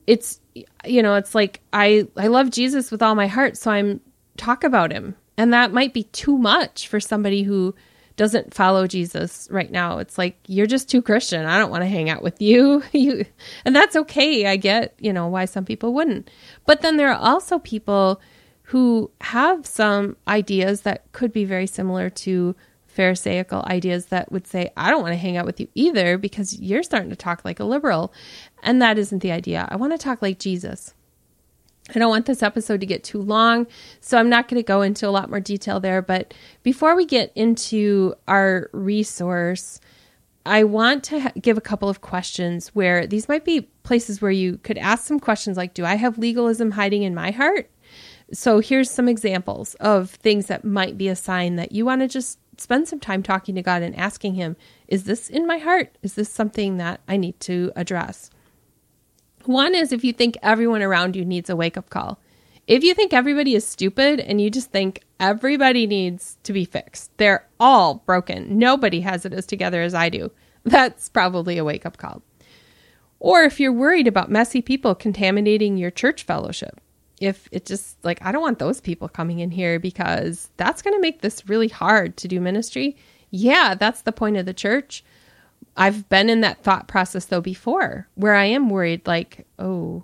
it's 0.08 0.40
you 0.86 1.02
know 1.02 1.16
it's 1.16 1.36
like 1.36 1.62
i 1.72 2.06
i 2.18 2.28
love 2.28 2.50
jesus 2.50 2.92
with 2.92 3.02
all 3.02 3.16
my 3.16 3.28
heart 3.28 3.56
so 3.56 3.72
i'm 3.72 4.02
talk 4.42 4.64
about 4.64 4.92
him. 4.92 5.16
And 5.38 5.54
that 5.54 5.72
might 5.72 5.94
be 5.94 6.04
too 6.04 6.38
much 6.38 6.88
for 6.88 7.00
somebody 7.00 7.44
who 7.44 7.74
doesn't 8.18 8.54
follow 8.54 8.86
jesus 8.88 9.48
right 9.50 9.72
now. 9.72 9.98
It's 9.98 10.18
like 10.18 10.38
you're 10.46 10.68
just 10.68 10.90
too 10.90 11.02
christian. 11.02 11.46
I 11.46 11.58
don't 11.58 11.72
want 11.72 11.84
to 11.84 11.90
hang 11.90 12.10
out 12.10 12.22
with 12.22 12.42
you. 12.42 12.84
You 12.92 13.26
and 13.66 13.76
that's 13.76 13.96
okay. 13.96 14.48
I 14.48 14.58
get 14.58 14.96
you 15.00 15.14
know 15.14 15.28
why 15.28 15.46
some 15.46 15.66
people 15.66 15.94
wouldn't. 15.94 16.30
But 16.66 16.82
then 16.82 16.98
there 16.98 17.10
are 17.10 17.20
also 17.20 17.60
people 17.60 18.22
who 18.64 19.12
have 19.22 19.66
some 19.66 20.18
ideas 20.28 20.82
that 20.82 21.12
could 21.14 21.32
be 21.32 21.46
very 21.46 21.68
similar 21.68 22.10
to 22.10 22.56
Pharisaical 22.96 23.64
ideas 23.66 24.08
that 24.08 24.32
would 24.32 24.48
say, 24.48 24.72
I 24.76 24.90
don't 24.90 25.02
want 25.02 25.14
to 25.14 25.18
hang 25.18 25.38
out 25.38 25.46
with 25.46 25.60
you 25.60 25.68
either 25.76 26.18
because 26.18 26.60
you're 26.60 26.84
starting 26.84 27.10
to 27.10 27.16
talk 27.16 27.46
like 27.46 27.60
a 27.60 27.64
liberal. 27.64 28.14
And 28.64 28.82
that 28.82 28.98
isn't 28.98 29.20
the 29.20 29.32
idea. 29.32 29.68
I 29.70 29.76
want 29.76 29.94
to 29.94 29.98
talk 29.98 30.22
like 30.22 30.40
Jesus. 30.40 30.94
I 31.94 32.00
don't 32.00 32.10
want 32.10 32.26
this 32.26 32.44
episode 32.44 32.80
to 32.82 32.86
get 32.86 33.04
too 33.04 33.22
long, 33.22 33.68
so 34.00 34.18
I'm 34.18 34.30
not 34.30 34.48
going 34.48 34.62
to 34.62 34.66
go 34.66 34.82
into 34.82 35.08
a 35.08 35.12
lot 35.12 35.30
more 35.30 35.40
detail 35.40 35.80
there. 35.80 36.02
But 36.02 36.34
before 36.64 36.96
we 36.96 37.06
get 37.06 37.32
into 37.36 38.14
our 38.28 38.70
resource, 38.72 39.80
I 40.46 40.64
want 40.64 41.04
to 41.06 41.20
ha- 41.20 41.32
give 41.40 41.58
a 41.58 41.62
couple 41.62 41.90
of 41.90 42.02
questions 42.02 42.70
where 42.70 43.06
these 43.06 43.28
might 43.28 43.46
be 43.46 43.62
places 43.84 44.22
where 44.22 44.32
you 44.32 44.58
could 44.58 44.78
ask 44.78 45.06
some 45.06 45.20
questions 45.20 45.58
like 45.58 45.74
Do 45.74 45.86
I 45.86 45.96
have 45.96 46.18
legalism 46.18 46.72
hiding 46.72 47.04
in 47.04 47.16
my 47.16 47.32
heart? 47.32 47.70
So 48.34 48.60
here's 48.60 48.90
some 48.90 49.10
examples 49.10 49.76
of 49.76 50.12
things 50.12 50.46
that 50.48 50.64
might 50.64 50.98
be 50.98 51.10
a 51.10 51.16
sign 51.16 51.58
that 51.58 51.74
you 51.74 51.86
want 51.86 52.02
to 52.02 52.08
just 52.08 52.40
spend 52.58 52.88
some 52.88 53.00
time 53.00 53.24
talking 53.24 53.56
to 53.56 53.62
God 53.62 53.82
and 53.82 53.96
asking 53.96 54.36
Him, 54.36 54.56
is 54.88 55.06
this 55.06 55.30
in 55.30 55.48
my 55.48 55.58
heart? 55.58 55.98
Is 56.02 56.16
this 56.16 56.30
something 56.30 56.78
that 56.78 57.02
I 57.08 57.18
need 57.18 57.40
to 57.42 57.72
address? 57.76 58.30
One 59.46 59.74
is 59.74 59.92
if 59.92 60.04
you 60.04 60.14
think 60.14 60.38
everyone 60.44 60.82
around 60.82 61.16
you 61.16 61.26
needs 61.26 61.50
a 61.50 61.56
wake 61.56 61.78
up 61.78 61.90
call. 61.90 62.20
If 62.68 62.84
you 62.84 62.94
think 62.94 63.12
everybody 63.12 63.56
is 63.56 63.66
stupid 63.66 64.20
and 64.20 64.40
you 64.40 64.50
just 64.50 64.72
think 64.72 65.02
everybody 65.20 65.88
needs 65.88 66.38
to 66.44 66.54
be 66.54 66.64
fixed, 66.64 67.12
they're 67.18 67.48
all 67.60 67.96
broken. 68.06 68.58
Nobody 68.60 69.02
has 69.02 69.26
it 69.26 69.34
as 69.34 69.46
together 69.46 69.82
as 69.82 69.94
I 69.94 70.10
do. 70.10 70.32
That's 70.64 71.10
probably 71.10 71.58
a 71.58 71.64
wake 71.64 71.86
up 71.86 71.98
call. 71.98 72.22
Or 73.20 73.44
if 73.44 73.60
you're 73.60 73.74
worried 73.74 74.08
about 74.08 74.32
messy 74.32 74.62
people 74.62 74.96
contaminating 74.96 75.78
your 75.78 75.92
church 75.92 76.24
fellowship, 76.24 76.80
if 77.22 77.48
it 77.52 77.66
just 77.66 78.04
like, 78.04 78.20
I 78.26 78.32
don't 78.32 78.42
want 78.42 78.60
those 78.60 78.82
people 78.82 79.08
coming 79.08 79.40
in 79.40 79.52
here 79.52 79.80
because 79.80 80.50
that's 80.58 80.82
going 80.82 80.96
to 80.96 81.00
make 81.00 81.22
this 81.22 81.48
really 81.48 81.68
hard 81.68 82.18
to 82.18 82.28
do 82.28 82.42
ministry. 82.42 82.98
Yeah, 83.30 83.76
that's 83.76 84.02
the 84.02 84.12
point 84.12 84.38
of 84.38 84.46
the 84.46 84.54
church. 84.54 85.04
I've 85.78 86.10
been 86.10 86.30
in 86.30 86.42
that 86.42 86.64
thought 86.64 86.88
process 86.88 87.26
though 87.26 87.40
before 87.40 88.08
where 88.16 88.34
I 88.36 88.46
am 88.46 88.70
worried, 88.70 89.08
like, 89.08 89.48
oh, 89.60 90.04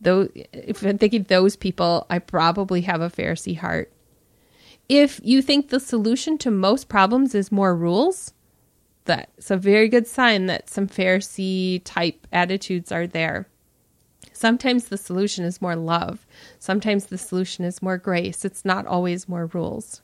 though, 0.00 0.28
if 0.34 0.82
I'm 0.82 0.96
thinking 0.96 1.24
those 1.24 1.56
people, 1.56 2.06
I 2.08 2.20
probably 2.20 2.82
have 2.82 3.00
a 3.00 3.10
Pharisee 3.10 3.58
heart. 3.58 3.92
If 4.88 5.20
you 5.22 5.42
think 5.42 5.68
the 5.68 5.80
solution 5.80 6.38
to 6.38 6.50
most 6.50 6.88
problems 6.88 7.34
is 7.34 7.52
more 7.52 7.76
rules, 7.76 8.32
that's 9.04 9.50
a 9.50 9.56
very 9.56 9.88
good 9.88 10.06
sign 10.06 10.46
that 10.46 10.70
some 10.70 10.86
Pharisee 10.86 11.82
type 11.84 12.26
attitudes 12.32 12.92
are 12.92 13.06
there. 13.06 13.48
Sometimes 14.38 14.84
the 14.84 14.96
solution 14.96 15.44
is 15.44 15.60
more 15.60 15.74
love. 15.74 16.24
Sometimes 16.60 17.06
the 17.06 17.18
solution 17.18 17.64
is 17.64 17.82
more 17.82 17.98
grace. 17.98 18.44
It's 18.44 18.64
not 18.64 18.86
always 18.86 19.28
more 19.28 19.46
rules. 19.46 20.00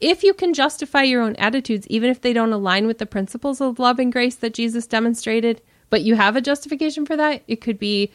If 0.00 0.24
you 0.24 0.34
can 0.34 0.54
justify 0.54 1.04
your 1.04 1.22
own 1.22 1.36
attitudes, 1.36 1.86
even 1.86 2.10
if 2.10 2.20
they 2.20 2.32
don't 2.32 2.52
align 2.52 2.88
with 2.88 2.98
the 2.98 3.06
principles 3.06 3.60
of 3.60 3.78
love 3.78 4.00
and 4.00 4.12
grace 4.12 4.34
that 4.34 4.54
Jesus 4.54 4.88
demonstrated, 4.88 5.62
but 5.88 6.02
you 6.02 6.16
have 6.16 6.34
a 6.34 6.40
justification 6.40 7.06
for 7.06 7.16
that, 7.16 7.42
it 7.46 7.60
could 7.60 7.78
be 7.78 8.10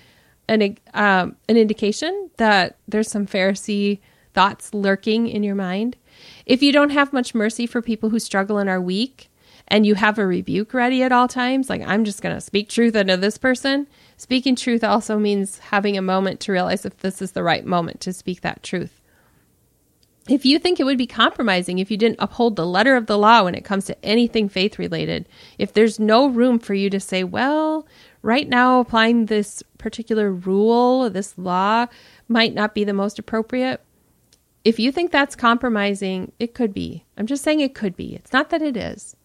an 0.49 0.77
um, 0.93 1.37
an 1.47 1.55
indication 1.55 2.29
that 2.35 2.77
there's 2.87 3.09
some 3.09 3.25
Pharisee 3.25 3.99
thoughts 4.33 4.73
lurking 4.73 5.27
in 5.27 5.41
your 5.41 5.55
mind. 5.55 5.95
If 6.45 6.61
you 6.61 6.73
don't 6.73 6.89
have 6.89 7.13
much 7.13 7.33
mercy 7.33 7.65
for 7.65 7.81
people 7.81 8.09
who 8.09 8.19
struggle 8.19 8.57
and 8.57 8.69
are 8.69 8.81
weak, 8.81 9.29
and 9.69 9.85
you 9.85 9.95
have 9.95 10.17
a 10.17 10.25
rebuke 10.25 10.73
ready 10.73 11.03
at 11.03 11.11
all 11.11 11.27
times, 11.27 11.69
like 11.69 11.81
I'm 11.85 12.03
just 12.03 12.21
going 12.21 12.35
to 12.35 12.41
speak 12.41 12.69
truth 12.69 12.95
into 12.95 13.17
this 13.17 13.37
person. 13.37 13.87
Speaking 14.19 14.57
truth 14.57 14.83
also 14.83 15.17
means 15.17 15.59
having 15.59 15.97
a 15.97 16.01
moment 16.01 16.41
to 16.41 16.51
realize 16.51 16.85
if 16.85 16.97
this 16.97 17.21
is 17.21 17.31
the 17.31 17.41
right 17.41 17.65
moment 17.65 18.01
to 18.01 18.11
speak 18.11 18.41
that 18.41 18.61
truth. 18.61 18.99
If 20.27 20.45
you 20.45 20.59
think 20.59 20.77
it 20.77 20.83
would 20.83 20.97
be 20.97 21.07
compromising 21.07 21.79
if 21.79 21.89
you 21.89 21.95
didn't 21.95 22.19
uphold 22.19 22.57
the 22.57 22.65
letter 22.65 22.97
of 22.97 23.05
the 23.05 23.17
law 23.17 23.45
when 23.45 23.55
it 23.55 23.63
comes 23.63 23.85
to 23.85 24.05
anything 24.05 24.49
faith 24.49 24.77
related, 24.77 25.29
if 25.57 25.71
there's 25.71 26.01
no 26.01 26.27
room 26.27 26.59
for 26.59 26.73
you 26.73 26.89
to 26.89 26.99
say, 26.99 27.23
well, 27.23 27.87
right 28.21 28.47
now 28.49 28.81
applying 28.81 29.27
this 29.27 29.63
particular 29.77 30.33
rule, 30.33 31.09
this 31.09 31.37
law, 31.37 31.85
might 32.27 32.53
not 32.53 32.75
be 32.75 32.83
the 32.83 32.91
most 32.91 33.19
appropriate. 33.19 33.81
If 34.65 34.79
you 34.79 34.91
think 34.91 35.11
that's 35.11 35.37
compromising, 35.37 36.33
it 36.39 36.53
could 36.53 36.73
be. 36.73 37.05
I'm 37.17 37.25
just 37.25 37.41
saying 37.41 37.61
it 37.61 37.73
could 37.73 37.95
be. 37.95 38.15
It's 38.15 38.33
not 38.33 38.49
that 38.49 38.61
it 38.61 38.75
is. 38.75 39.15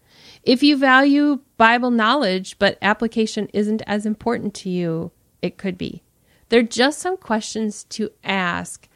If 0.45 0.63
you 0.63 0.77
value 0.77 1.41
Bible 1.57 1.91
knowledge, 1.91 2.59
but 2.59 2.79
application 2.83 3.49
isn't 3.55 3.83
as 3.87 4.05
important 4.05 4.55
to 4.55 4.71
you, 4.71 5.11
it 5.41 5.57
could 5.57 5.79
be. 5.79 6.03
There 6.51 6.61
are 6.61 6.63
just 6.63 6.99
some 6.99 7.17
questions 7.17 7.85
to 7.85 8.11
ask 8.23 8.87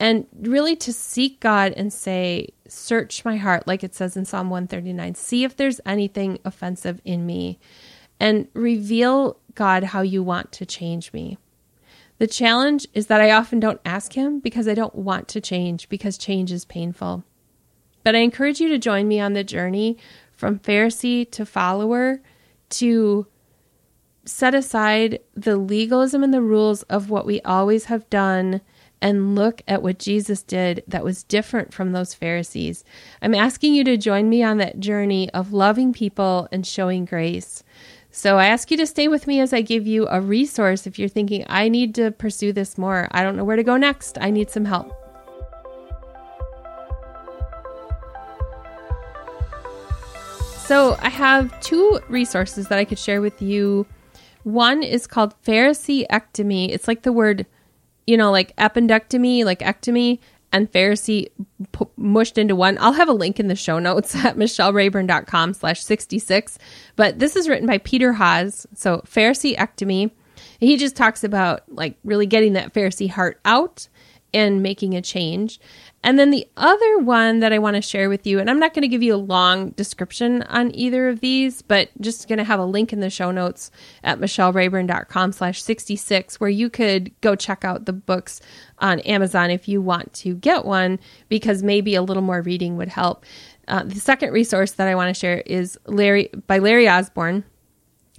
and 0.00 0.26
really 0.40 0.76
to 0.76 0.92
seek 0.92 1.40
God 1.40 1.72
and 1.76 1.92
say, 1.92 2.48
Search 2.66 3.24
my 3.24 3.36
heart, 3.36 3.66
like 3.66 3.82
it 3.82 3.94
says 3.94 4.16
in 4.16 4.24
Psalm 4.24 4.50
139. 4.50 5.14
See 5.14 5.44
if 5.44 5.56
there's 5.56 5.80
anything 5.86 6.38
offensive 6.44 7.00
in 7.04 7.24
me 7.24 7.58
and 8.20 8.48
reveal, 8.52 9.38
God, 9.54 9.84
how 9.84 10.02
you 10.02 10.22
want 10.22 10.52
to 10.52 10.66
change 10.66 11.12
me. 11.12 11.38
The 12.18 12.26
challenge 12.26 12.86
is 12.92 13.06
that 13.06 13.20
I 13.20 13.30
often 13.30 13.60
don't 13.60 13.80
ask 13.84 14.14
Him 14.14 14.40
because 14.40 14.66
I 14.66 14.74
don't 14.74 14.94
want 14.94 15.28
to 15.28 15.40
change, 15.40 15.88
because 15.88 16.18
change 16.18 16.50
is 16.50 16.64
painful. 16.64 17.24
But 18.02 18.16
I 18.16 18.18
encourage 18.18 18.60
you 18.60 18.68
to 18.68 18.78
join 18.78 19.06
me 19.06 19.20
on 19.20 19.34
the 19.34 19.44
journey 19.44 19.96
from 20.38 20.60
Pharisee 20.60 21.28
to 21.32 21.44
follower 21.44 22.20
to 22.70 23.26
set 24.24 24.54
aside 24.54 25.18
the 25.34 25.56
legalism 25.56 26.22
and 26.22 26.32
the 26.32 26.40
rules 26.40 26.84
of 26.84 27.10
what 27.10 27.26
we 27.26 27.40
always 27.42 27.86
have 27.86 28.08
done 28.08 28.60
and 29.02 29.34
look 29.34 29.62
at 29.66 29.82
what 29.82 29.98
Jesus 29.98 30.42
did 30.42 30.84
that 30.86 31.04
was 31.04 31.24
different 31.24 31.74
from 31.74 31.92
those 31.92 32.14
Pharisees. 32.14 32.84
I'm 33.20 33.34
asking 33.34 33.74
you 33.74 33.82
to 33.84 33.96
join 33.96 34.28
me 34.28 34.42
on 34.42 34.58
that 34.58 34.80
journey 34.80 35.28
of 35.30 35.52
loving 35.52 35.92
people 35.92 36.48
and 36.52 36.66
showing 36.66 37.04
grace. 37.04 37.64
So 38.10 38.38
I 38.38 38.46
ask 38.46 38.70
you 38.70 38.76
to 38.76 38.86
stay 38.86 39.08
with 39.08 39.26
me 39.26 39.40
as 39.40 39.52
I 39.52 39.60
give 39.60 39.86
you 39.86 40.06
a 40.08 40.20
resource 40.20 40.86
if 40.86 40.98
you're 40.98 41.08
thinking, 41.08 41.44
I 41.48 41.68
need 41.68 41.94
to 41.96 42.12
pursue 42.12 42.52
this 42.52 42.78
more. 42.78 43.08
I 43.10 43.22
don't 43.24 43.36
know 43.36 43.44
where 43.44 43.56
to 43.56 43.64
go 43.64 43.76
next. 43.76 44.18
I 44.20 44.30
need 44.30 44.50
some 44.50 44.64
help. 44.64 45.07
So 50.68 50.98
I 51.00 51.08
have 51.08 51.58
two 51.62 51.98
resources 52.10 52.68
that 52.68 52.78
I 52.78 52.84
could 52.84 52.98
share 52.98 53.22
with 53.22 53.40
you. 53.40 53.86
One 54.42 54.82
is 54.82 55.06
called 55.06 55.34
Phariseectomy. 55.42 56.68
It's 56.68 56.86
like 56.86 57.04
the 57.04 57.10
word, 57.10 57.46
you 58.06 58.18
know, 58.18 58.30
like 58.30 58.54
appendectomy, 58.56 59.46
like 59.46 59.60
ectomy, 59.60 60.18
and 60.52 60.70
Pharisee 60.70 61.30
p- 61.72 61.86
mushed 61.96 62.36
into 62.36 62.54
one. 62.54 62.76
I'll 62.82 62.92
have 62.92 63.08
a 63.08 63.14
link 63.14 63.40
in 63.40 63.48
the 63.48 63.56
show 63.56 63.78
notes 63.78 64.14
at 64.22 64.36
michellerayburn.com 64.36 65.54
slash 65.54 65.82
66. 65.82 66.58
But 66.96 67.18
this 67.18 67.34
is 67.34 67.48
written 67.48 67.66
by 67.66 67.78
Peter 67.78 68.12
Haas. 68.12 68.66
So 68.74 68.98
Phariseectomy. 69.06 70.10
He 70.60 70.76
just 70.76 70.96
talks 70.96 71.24
about 71.24 71.62
like 71.68 71.96
really 72.04 72.26
getting 72.26 72.52
that 72.52 72.74
Pharisee 72.74 73.08
heart 73.08 73.40
out 73.46 73.88
and 74.34 74.62
making 74.62 74.94
a 74.94 75.02
change. 75.02 75.60
And 76.04 76.16
then 76.16 76.30
the 76.30 76.46
other 76.56 76.98
one 76.98 77.40
that 77.40 77.52
I 77.52 77.58
want 77.58 77.74
to 77.74 77.82
share 77.82 78.08
with 78.08 78.24
you, 78.24 78.38
and 78.38 78.48
I'm 78.48 78.60
not 78.60 78.72
going 78.72 78.82
to 78.82 78.88
give 78.88 79.02
you 79.02 79.14
a 79.14 79.16
long 79.16 79.70
description 79.70 80.42
on 80.44 80.72
either 80.74 81.08
of 81.08 81.20
these, 81.20 81.60
but 81.60 81.90
just 82.00 82.28
going 82.28 82.38
to 82.38 82.44
have 82.44 82.60
a 82.60 82.64
link 82.64 82.92
in 82.92 83.00
the 83.00 83.10
show 83.10 83.32
notes 83.32 83.72
at 84.04 84.20
michellerayburn.com 84.20 85.32
slash 85.32 85.60
66 85.60 86.38
where 86.38 86.50
you 86.50 86.70
could 86.70 87.20
go 87.20 87.34
check 87.34 87.64
out 87.64 87.86
the 87.86 87.92
books 87.92 88.40
on 88.78 89.00
Amazon 89.00 89.50
if 89.50 89.66
you 89.66 89.82
want 89.82 90.12
to 90.14 90.34
get 90.34 90.64
one 90.64 91.00
because 91.28 91.64
maybe 91.64 91.96
a 91.96 92.02
little 92.02 92.22
more 92.22 92.42
reading 92.42 92.76
would 92.76 92.88
help. 92.88 93.26
Uh, 93.66 93.82
the 93.82 94.00
second 94.00 94.32
resource 94.32 94.72
that 94.72 94.88
I 94.88 94.94
want 94.94 95.14
to 95.14 95.18
share 95.18 95.42
is 95.44 95.78
Larry 95.86 96.30
by 96.46 96.58
Larry 96.58 96.88
Osborne. 96.88 97.44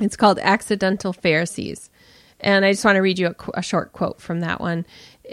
It's 0.01 0.17
called 0.17 0.37
Accidental 0.39 1.13
Pharisees. 1.13 1.89
And 2.41 2.63
I 2.63 2.71
just 2.71 2.85
want 2.85 2.95
to 2.95 3.01
read 3.01 3.19
you 3.19 3.27
a, 3.27 3.35
a 3.55 3.61
short 3.61 3.91
quote 3.91 4.21
from 4.21 4.41
that 4.41 4.61
one 4.61 4.85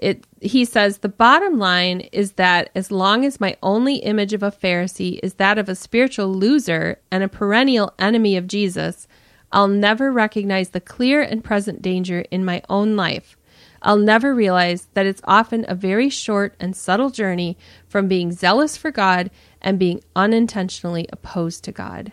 it 0.02 0.26
he 0.40 0.64
says 0.64 0.98
the 0.98 1.08
bottom 1.08 1.58
line 1.58 2.00
is 2.12 2.32
that 2.32 2.70
as 2.74 2.90
long 2.90 3.24
as 3.24 3.40
my 3.40 3.56
only 3.62 3.96
image 3.96 4.32
of 4.32 4.42
a 4.42 4.50
Pharisee 4.50 5.18
is 5.22 5.34
that 5.34 5.58
of 5.58 5.68
a 5.68 5.74
spiritual 5.74 6.32
loser 6.32 6.98
and 7.10 7.24
a 7.24 7.28
perennial 7.28 7.92
enemy 7.98 8.36
of 8.36 8.46
Jesus, 8.46 9.08
I'll 9.52 9.68
never 9.68 10.12
recognize 10.12 10.70
the 10.70 10.80
clear 10.80 11.22
and 11.22 11.42
present 11.42 11.82
danger 11.82 12.20
in 12.30 12.44
my 12.44 12.62
own 12.68 12.96
life. 12.96 13.36
I'll 13.82 13.96
never 13.96 14.34
realize 14.34 14.88
that 14.94 15.06
it's 15.06 15.20
often 15.24 15.64
a 15.68 15.74
very 15.74 16.10
short 16.10 16.54
and 16.58 16.76
subtle 16.76 17.10
journey 17.10 17.56
from 17.88 18.08
being 18.08 18.32
zealous 18.32 18.76
for 18.76 18.90
God 18.90 19.30
and 19.62 19.78
being 19.78 20.02
unintentionally 20.14 21.06
opposed 21.12 21.64
to 21.64 21.72
God. 21.72 22.12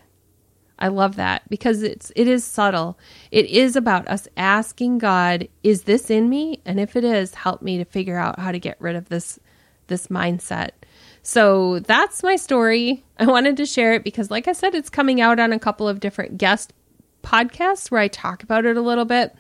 I 0.83 0.89
love 0.89 1.15
that 1.15 1.49
because 1.49 1.81
it's 1.81 2.11
it 2.13 2.27
is 2.27 2.43
subtle. 2.43 2.99
It 3.31 3.45
is 3.45 3.77
about 3.77 4.05
us 4.09 4.27
asking 4.35 4.97
God, 4.97 5.47
is 5.63 5.83
this 5.83 6.09
in 6.09 6.27
me? 6.27 6.59
And 6.65 6.77
if 6.77 6.97
it 6.97 7.05
is, 7.05 7.35
help 7.35 7.61
me 7.61 7.77
to 7.77 7.85
figure 7.85 8.17
out 8.17 8.37
how 8.37 8.51
to 8.51 8.59
get 8.59 8.75
rid 8.81 8.97
of 8.97 9.07
this 9.07 9.39
this 9.87 10.07
mindset. 10.07 10.71
So 11.21 11.79
that's 11.79 12.21
my 12.21 12.35
story. 12.35 13.05
I 13.17 13.25
wanted 13.27 13.55
to 13.57 13.65
share 13.65 13.93
it 13.93 14.03
because 14.03 14.29
like 14.29 14.49
I 14.49 14.51
said 14.51 14.75
it's 14.75 14.89
coming 14.89 15.21
out 15.21 15.39
on 15.39 15.53
a 15.53 15.59
couple 15.59 15.87
of 15.87 16.01
different 16.01 16.37
guest 16.37 16.73
podcasts 17.23 17.89
where 17.89 18.01
I 18.01 18.09
talk 18.09 18.43
about 18.43 18.65
it 18.65 18.75
a 18.75 18.81
little 18.81 19.05
bit. 19.05 19.33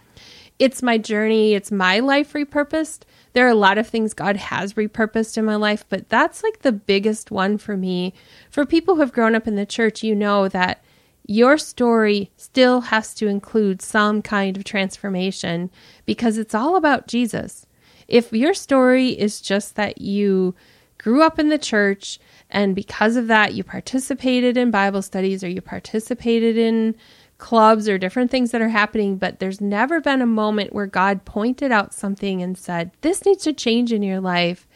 It's 0.59 0.81
my 0.81 0.97
journey, 0.97 1.55
it's 1.55 1.73
my 1.73 1.99
life 1.99 2.31
repurposed. 2.31 3.01
There 3.33 3.45
are 3.45 3.49
a 3.49 3.55
lot 3.55 3.77
of 3.77 3.85
things 3.85 4.13
God 4.13 4.37
has 4.37 4.75
repurposed 4.75 5.37
in 5.37 5.43
my 5.43 5.57
life, 5.57 5.83
but 5.89 6.07
that's 6.07 6.41
like 6.41 6.61
the 6.61 6.71
biggest 6.71 7.31
one 7.31 7.57
for 7.57 7.75
me. 7.75 8.13
For 8.49 8.65
people 8.65 8.95
who 8.95 9.01
have 9.01 9.11
grown 9.11 9.35
up 9.35 9.45
in 9.45 9.55
the 9.55 9.65
church, 9.65 10.03
you 10.03 10.15
know 10.15 10.47
that 10.47 10.82
your 11.25 11.57
story 11.57 12.31
still 12.37 12.81
has 12.81 13.13
to 13.15 13.27
include 13.27 13.81
some 13.81 14.21
kind 14.21 14.57
of 14.57 14.63
transformation 14.63 15.71
because 16.05 16.37
it's 16.37 16.55
all 16.55 16.75
about 16.75 17.07
Jesus. 17.07 17.65
If 18.07 18.33
your 18.33 18.53
story 18.53 19.09
is 19.09 19.39
just 19.39 19.75
that 19.75 20.01
you 20.01 20.53
grew 20.97 21.21
up 21.21 21.39
in 21.39 21.49
the 21.49 21.57
church 21.57 22.19
and 22.49 22.75
because 22.75 23.15
of 23.15 23.27
that 23.27 23.53
you 23.53 23.63
participated 23.63 24.57
in 24.57 24.71
Bible 24.71 25.01
studies 25.01 25.43
or 25.43 25.49
you 25.49 25.61
participated 25.61 26.57
in 26.57 26.95
clubs 27.37 27.89
or 27.89 27.97
different 27.97 28.31
things 28.31 28.51
that 28.51 28.61
are 28.61 28.69
happening, 28.69 29.17
but 29.17 29.39
there's 29.39 29.59
never 29.59 29.99
been 29.99 30.21
a 30.21 30.25
moment 30.25 30.73
where 30.73 30.85
God 30.85 31.25
pointed 31.25 31.71
out 31.71 31.93
something 31.93 32.41
and 32.41 32.57
said, 32.57 32.91
This 33.01 33.25
needs 33.25 33.43
to 33.43 33.53
change 33.53 33.91
in 33.91 34.01
your 34.01 34.21
life. 34.21 34.67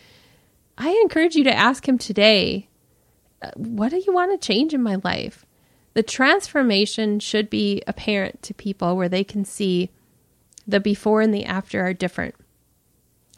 I 0.77 0.89
encourage 1.01 1.35
you 1.35 1.45
to 1.45 1.55
ask 1.55 1.87
Him 1.87 1.97
today, 1.97 2.67
uh, 3.41 3.51
What 3.55 3.89
do 3.89 4.03
you 4.05 4.13
want 4.13 4.31
to 4.39 4.45
change 4.45 4.73
in 4.73 4.83
my 4.83 4.97
life? 5.03 5.45
The 5.97 6.03
transformation 6.03 7.19
should 7.19 7.49
be 7.49 7.81
apparent 7.87 8.43
to 8.43 8.53
people 8.53 8.95
where 8.95 9.09
they 9.09 9.23
can 9.23 9.43
see 9.43 9.89
the 10.67 10.79
before 10.79 11.21
and 11.21 11.33
the 11.33 11.43
after 11.43 11.83
are 11.83 11.91
different. 11.91 12.35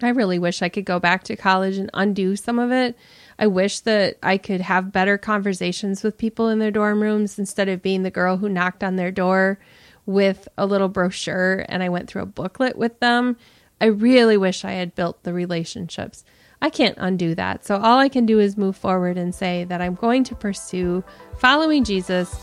I 0.02 0.10
really 0.10 0.38
wish 0.38 0.62
I 0.62 0.68
could 0.68 0.84
go 0.84 1.00
back 1.00 1.24
to 1.24 1.38
college 1.38 1.78
and 1.78 1.90
undo 1.94 2.36
some 2.36 2.60
of 2.60 2.70
it. 2.70 2.98
I 3.40 3.48
wish 3.48 3.80
that 3.80 4.18
I 4.22 4.38
could 4.38 4.60
have 4.60 4.92
better 4.92 5.18
conversations 5.18 6.04
with 6.04 6.18
people 6.18 6.50
in 6.50 6.60
their 6.60 6.70
dorm 6.70 7.02
rooms 7.02 7.40
instead 7.40 7.70
of 7.70 7.82
being 7.82 8.04
the 8.04 8.12
girl 8.12 8.36
who 8.36 8.50
knocked 8.50 8.84
on 8.84 8.98
their 8.98 9.10
door 9.10 9.58
with 10.06 10.50
a 10.58 10.66
little 10.66 10.90
brochure 10.90 11.66
and 11.70 11.82
I 11.82 11.88
went 11.88 12.10
through 12.10 12.24
a 12.24 12.26
booklet 12.26 12.76
with 12.76 13.00
them. 13.00 13.38
I 13.80 13.86
really 13.86 14.36
wish 14.36 14.66
I 14.66 14.74
had 14.74 14.96
built 14.96 15.24
the 15.24 15.32
relationships. 15.32 16.26
I 16.62 16.70
can't 16.70 16.96
undo 16.98 17.36
that. 17.36 17.66
So 17.66 17.78
all 17.78 18.00
I 18.00 18.10
can 18.10 18.26
do 18.26 18.40
is 18.40 18.58
move 18.58 18.76
forward 18.76 19.18
and 19.18 19.34
say 19.34 19.64
that 19.66 19.82
I'm 19.82 19.96
going 19.96 20.24
to 20.26 20.36
pursue 20.36 21.04
following 21.38 21.84
Jesus 21.84 22.36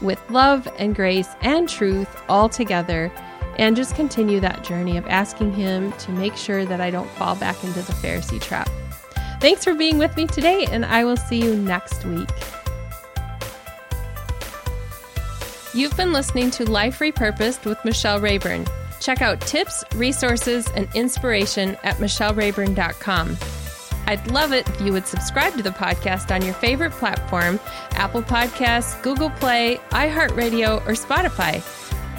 with 0.00 0.20
love 0.30 0.68
and 0.78 0.94
grace 0.94 1.28
and 1.42 1.68
truth 1.68 2.22
all 2.28 2.48
together 2.48 3.12
and 3.58 3.76
just 3.76 3.96
continue 3.96 4.40
that 4.40 4.62
journey 4.62 4.96
of 4.96 5.06
asking 5.08 5.52
Him 5.52 5.92
to 5.92 6.12
make 6.12 6.36
sure 6.36 6.64
that 6.64 6.80
I 6.80 6.90
don't 6.90 7.10
fall 7.10 7.34
back 7.36 7.62
into 7.64 7.82
the 7.82 7.92
Pharisee 7.92 8.40
trap. 8.40 8.70
Thanks 9.40 9.64
for 9.64 9.74
being 9.74 9.98
with 9.98 10.16
me 10.16 10.26
today, 10.26 10.66
and 10.70 10.84
I 10.84 11.04
will 11.04 11.16
see 11.16 11.42
you 11.42 11.54
next 11.56 12.04
week. 12.04 12.28
You've 15.74 15.96
been 15.96 16.12
listening 16.12 16.50
to 16.52 16.68
Life 16.68 16.98
Repurposed 17.00 17.64
with 17.64 17.84
Michelle 17.84 18.20
Rayburn. 18.20 18.66
Check 19.00 19.22
out 19.22 19.40
tips, 19.42 19.84
resources, 19.94 20.68
and 20.74 20.88
inspiration 20.94 21.76
at 21.84 21.96
michellerayburn.com. 21.96 23.36
I'd 24.08 24.30
love 24.30 24.54
it 24.54 24.66
if 24.70 24.80
you 24.80 24.90
would 24.94 25.06
subscribe 25.06 25.54
to 25.58 25.62
the 25.62 25.68
podcast 25.68 26.34
on 26.34 26.42
your 26.42 26.54
favorite 26.54 26.92
platform 26.92 27.60
Apple 27.90 28.22
Podcasts, 28.22 29.00
Google 29.02 29.28
Play, 29.28 29.80
iHeartRadio, 29.90 30.80
or 30.86 30.92
Spotify. 30.92 31.62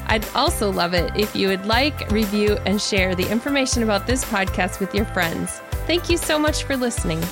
I'd 0.05 0.27
also 0.35 0.71
love 0.71 0.93
it 0.93 1.11
if 1.15 1.35
you 1.35 1.47
would 1.47 1.65
like, 1.65 2.11
review, 2.11 2.59
and 2.67 2.79
share 2.79 3.15
the 3.15 3.27
information 3.31 3.81
about 3.81 4.05
this 4.05 4.23
podcast 4.23 4.79
with 4.79 4.93
your 4.93 5.05
friends. 5.05 5.61
Thank 5.87 6.11
you 6.11 6.17
so 6.17 6.37
much 6.37 6.63
for 6.63 6.77
listening. 6.77 7.23